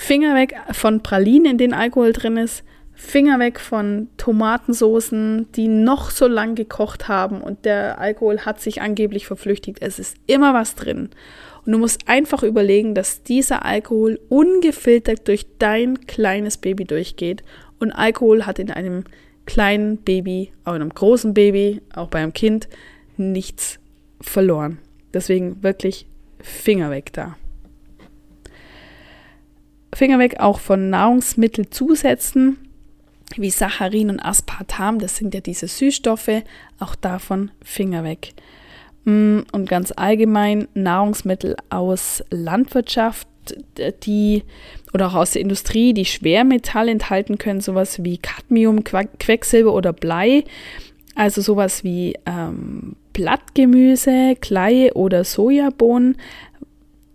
Finger 0.00 0.36
weg 0.36 0.54
von 0.70 1.02
Pralinen, 1.02 1.50
in 1.50 1.58
denen 1.58 1.74
Alkohol 1.74 2.12
drin 2.12 2.36
ist. 2.36 2.62
Finger 2.94 3.40
weg 3.40 3.58
von 3.58 4.06
Tomatensoßen, 4.16 5.50
die 5.56 5.66
noch 5.66 6.10
so 6.10 6.28
lang 6.28 6.54
gekocht 6.54 7.08
haben 7.08 7.40
und 7.40 7.64
der 7.64 8.00
Alkohol 8.00 8.38
hat 8.46 8.60
sich 8.60 8.80
angeblich 8.80 9.26
verflüchtigt. 9.26 9.82
Es 9.82 9.98
ist 9.98 10.16
immer 10.28 10.54
was 10.54 10.76
drin. 10.76 11.10
Und 11.66 11.72
du 11.72 11.78
musst 11.78 12.08
einfach 12.08 12.44
überlegen, 12.44 12.94
dass 12.94 13.24
dieser 13.24 13.64
Alkohol 13.64 14.20
ungefiltert 14.28 15.26
durch 15.26 15.46
dein 15.58 16.06
kleines 16.06 16.58
Baby 16.58 16.84
durchgeht. 16.84 17.42
Und 17.80 17.90
Alkohol 17.90 18.46
hat 18.46 18.60
in 18.60 18.70
einem 18.70 19.02
kleinen 19.46 19.98
Baby, 19.98 20.52
auch 20.64 20.74
in 20.74 20.82
einem 20.82 20.94
großen 20.94 21.34
Baby, 21.34 21.82
auch 21.92 22.08
bei 22.08 22.20
einem 22.20 22.32
Kind, 22.32 22.68
nichts 23.16 23.80
verloren. 24.20 24.78
Deswegen 25.12 25.62
wirklich 25.64 26.06
Finger 26.40 26.90
weg 26.92 27.12
da. 27.12 27.36
Finger 29.94 30.18
weg 30.18 30.36
auch 30.40 30.60
von 30.60 30.90
Nahrungsmittelzusätzen 30.90 32.58
wie 33.36 33.50
Saccharin 33.50 34.10
und 34.10 34.20
Aspartam, 34.20 34.98
das 34.98 35.16
sind 35.16 35.34
ja 35.34 35.40
diese 35.40 35.68
Süßstoffe, 35.68 36.42
auch 36.78 36.94
davon 36.94 37.50
Finger 37.62 38.04
weg. 38.04 38.32
Mm, 39.04 39.40
und 39.52 39.68
ganz 39.68 39.92
allgemein 39.94 40.68
Nahrungsmittel 40.74 41.56
aus 41.70 42.24
Landwirtschaft, 42.30 43.28
die 44.02 44.44
oder 44.92 45.08
auch 45.08 45.14
aus 45.14 45.32
der 45.32 45.42
Industrie, 45.42 45.94
die 45.94 46.04
Schwermetalle 46.04 46.90
enthalten 46.90 47.38
können, 47.38 47.60
sowas 47.60 48.02
wie 48.04 48.18
Cadmium, 48.18 48.84
Quecksilber 48.84 49.72
oder 49.72 49.92
Blei, 49.92 50.44
also 51.14 51.40
sowas 51.40 51.82
wie 51.84 52.14
ähm, 52.26 52.96
Blattgemüse, 53.12 54.36
Kleie 54.40 54.94
oder 54.94 55.24
Sojabohnen, 55.24 56.16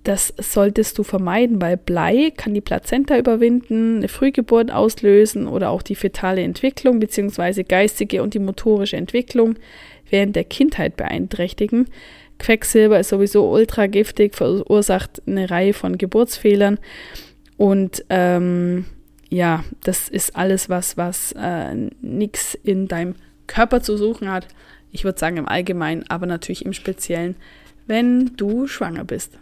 das 0.03 0.33
solltest 0.37 0.97
du 0.97 1.03
vermeiden, 1.03 1.61
weil 1.61 1.77
Blei 1.77 2.31
kann 2.35 2.53
die 2.53 2.61
Plazenta 2.61 3.17
überwinden, 3.17 3.97
eine 3.97 4.09
Frühgeburt 4.09 4.71
auslösen 4.71 5.47
oder 5.47 5.69
auch 5.69 5.81
die 5.81 5.95
fetale 5.95 6.41
Entwicklung 6.41 6.99
bzw. 6.99 7.63
geistige 7.63 8.21
und 8.21 8.33
die 8.33 8.39
motorische 8.39 8.97
Entwicklung 8.97 9.55
während 10.09 10.35
der 10.35 10.43
Kindheit 10.43 10.97
beeinträchtigen. 10.97 11.87
Quecksilber 12.37 12.99
ist 12.99 13.09
sowieso 13.09 13.49
ultra 13.49 13.87
giftig, 13.87 14.35
verursacht 14.35 15.21
eine 15.25 15.49
Reihe 15.49 15.73
von 15.73 15.97
Geburtsfehlern 15.97 16.79
und 17.55 18.03
ähm, 18.09 18.85
ja, 19.29 19.63
das 19.83 20.09
ist 20.09 20.35
alles 20.35 20.69
was, 20.69 20.97
was 20.97 21.31
äh, 21.31 21.73
nichts 22.01 22.55
in 22.55 22.87
deinem 22.87 23.15
Körper 23.47 23.81
zu 23.81 23.97
suchen 23.97 24.29
hat. 24.29 24.47
Ich 24.91 25.05
würde 25.05 25.17
sagen 25.17 25.37
im 25.37 25.47
Allgemeinen, 25.47 26.03
aber 26.09 26.25
natürlich 26.25 26.65
im 26.65 26.73
Speziellen, 26.73 27.35
wenn 27.87 28.35
du 28.35 28.67
schwanger 28.67 29.05
bist. 29.05 29.39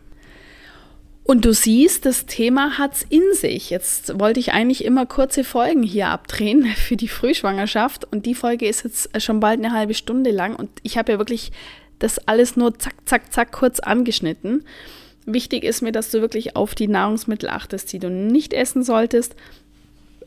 Und 1.23 1.45
du 1.45 1.53
siehst, 1.53 2.05
das 2.05 2.25
Thema 2.25 2.77
hat's 2.77 3.05
in 3.07 3.21
sich. 3.33 3.69
Jetzt 3.69 4.19
wollte 4.19 4.39
ich 4.39 4.53
eigentlich 4.53 4.83
immer 4.83 5.05
kurze 5.05 5.43
Folgen 5.43 5.83
hier 5.83 6.07
abdrehen 6.07 6.65
für 6.75 6.97
die 6.97 7.07
Frühschwangerschaft 7.07 8.05
und 8.11 8.25
die 8.25 8.35
Folge 8.35 8.67
ist 8.67 8.83
jetzt 8.83 9.21
schon 9.21 9.39
bald 9.39 9.59
eine 9.59 9.73
halbe 9.73 9.93
Stunde 9.93 10.31
lang 10.31 10.55
und 10.55 10.69
ich 10.83 10.97
habe 10.97 11.13
ja 11.13 11.17
wirklich 11.19 11.51
das 11.99 12.27
alles 12.27 12.55
nur 12.57 12.77
zack, 12.79 12.95
zack, 13.05 13.31
zack 13.31 13.51
kurz 13.51 13.79
angeschnitten. 13.79 14.65
Wichtig 15.25 15.63
ist 15.63 15.81
mir, 15.81 15.91
dass 15.91 16.09
du 16.09 16.19
wirklich 16.19 16.55
auf 16.55 16.73
die 16.73 16.87
Nahrungsmittel 16.87 17.49
achtest, 17.49 17.93
die 17.93 17.99
du 17.99 18.09
nicht 18.09 18.53
essen 18.53 18.83
solltest. 18.83 19.35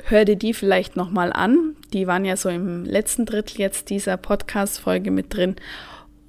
Hör 0.04 0.24
dir 0.24 0.36
die 0.36 0.54
vielleicht 0.54 0.94
nochmal 0.94 1.32
an. 1.32 1.76
Die 1.92 2.06
waren 2.06 2.24
ja 2.24 2.36
so 2.36 2.48
im 2.48 2.84
letzten 2.84 3.26
Drittel 3.26 3.58
jetzt 3.60 3.90
dieser 3.90 4.16
Podcast-Folge 4.16 5.10
mit 5.10 5.34
drin. 5.34 5.56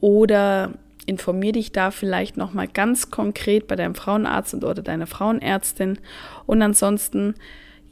Oder 0.02 0.74
informier 1.06 1.52
dich 1.52 1.72
da 1.72 1.92
vielleicht 1.92 2.38
nochmal 2.38 2.68
ganz 2.68 3.12
konkret 3.12 3.68
bei 3.68 3.76
deinem 3.76 3.96
Frauenarzt 3.96 4.54
und 4.54 4.64
oder 4.64 4.82
deiner 4.82 5.08
Frauenärztin. 5.08 6.00
Und 6.46 6.62
ansonsten, 6.62 7.36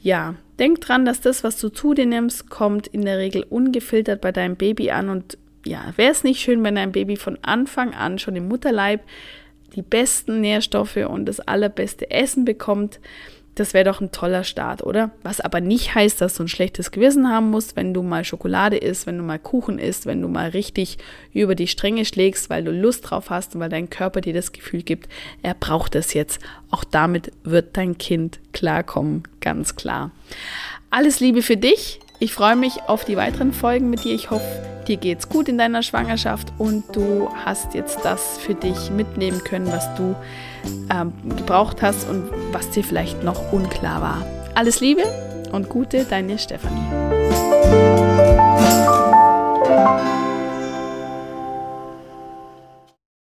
ja, 0.00 0.34
denk 0.58 0.80
dran, 0.80 1.04
dass 1.04 1.20
das, 1.20 1.44
was 1.44 1.58
du 1.58 1.68
zu 1.68 1.94
dir 1.94 2.06
nimmst, 2.06 2.50
kommt 2.50 2.86
in 2.86 3.04
der 3.04 3.18
Regel 3.18 3.44
ungefiltert 3.48 4.20
bei 4.20 4.32
deinem 4.32 4.56
Baby 4.56 4.90
an. 4.90 5.08
Und 5.08 5.38
ja, 5.64 5.92
wäre 5.96 6.12
es 6.12 6.24
nicht 6.24 6.40
schön, 6.40 6.62
wenn 6.64 6.74
dein 6.74 6.92
Baby 6.92 7.16
von 7.16 7.38
Anfang 7.42 7.94
an 7.94 8.18
schon 8.18 8.36
im 8.36 8.48
Mutterleib 8.48 9.02
die 9.74 9.82
besten 9.82 10.40
Nährstoffe 10.40 10.96
und 10.96 11.26
das 11.26 11.40
allerbeste 11.40 12.10
Essen 12.10 12.44
bekommt, 12.44 13.00
das 13.54 13.72
wäre 13.72 13.84
doch 13.84 14.00
ein 14.00 14.10
toller 14.10 14.42
Start, 14.42 14.82
oder? 14.82 15.10
Was 15.22 15.40
aber 15.40 15.60
nicht 15.60 15.94
heißt, 15.94 16.20
dass 16.20 16.34
du 16.34 16.42
ein 16.42 16.48
schlechtes 16.48 16.90
Gewissen 16.90 17.28
haben 17.28 17.50
musst, 17.50 17.76
wenn 17.76 17.94
du 17.94 18.02
mal 18.02 18.24
Schokolade 18.24 18.76
isst, 18.76 19.06
wenn 19.06 19.18
du 19.18 19.24
mal 19.24 19.38
Kuchen 19.38 19.78
isst, 19.78 20.06
wenn 20.06 20.20
du 20.20 20.28
mal 20.28 20.50
richtig 20.50 20.98
über 21.32 21.54
die 21.54 21.68
Stränge 21.68 22.04
schlägst, 22.04 22.50
weil 22.50 22.64
du 22.64 22.72
Lust 22.72 23.10
drauf 23.10 23.30
hast 23.30 23.54
und 23.54 23.60
weil 23.60 23.68
dein 23.68 23.90
Körper 23.90 24.20
dir 24.20 24.34
das 24.34 24.52
Gefühl 24.52 24.82
gibt, 24.82 25.08
er 25.42 25.54
braucht 25.54 25.94
es 25.94 26.14
jetzt. 26.14 26.40
Auch 26.70 26.84
damit 26.84 27.30
wird 27.44 27.76
dein 27.76 27.96
Kind 27.98 28.40
klarkommen, 28.52 29.22
ganz 29.40 29.76
klar. 29.76 30.10
Alles 30.90 31.20
Liebe 31.20 31.42
für 31.42 31.56
dich. 31.56 32.00
Ich 32.20 32.32
freue 32.32 32.56
mich 32.56 32.82
auf 32.86 33.04
die 33.04 33.16
weiteren 33.16 33.52
Folgen 33.52 33.90
mit 33.90 34.04
dir. 34.04 34.14
Ich 34.14 34.30
hoffe, 34.30 34.44
dir 34.88 34.96
geht's 34.96 35.28
gut 35.28 35.48
in 35.48 35.58
deiner 35.58 35.82
Schwangerschaft 35.82 36.52
und 36.58 36.84
du 36.94 37.28
hast 37.44 37.74
jetzt 37.74 37.98
das 38.04 38.38
für 38.38 38.54
dich 38.54 38.90
mitnehmen 38.90 39.42
können, 39.44 39.66
was 39.66 39.94
du 39.96 40.14
ähm, 40.90 41.12
gebraucht 41.36 41.82
hast 41.82 42.08
und 42.08 42.24
was 42.52 42.70
dir 42.70 42.84
vielleicht 42.84 43.22
noch 43.24 43.52
unklar 43.52 44.00
war. 44.02 44.26
Alles 44.54 44.80
Liebe 44.80 45.02
und 45.52 45.68
Gute, 45.68 46.04
deine 46.04 46.38
Stefanie. 46.38 46.80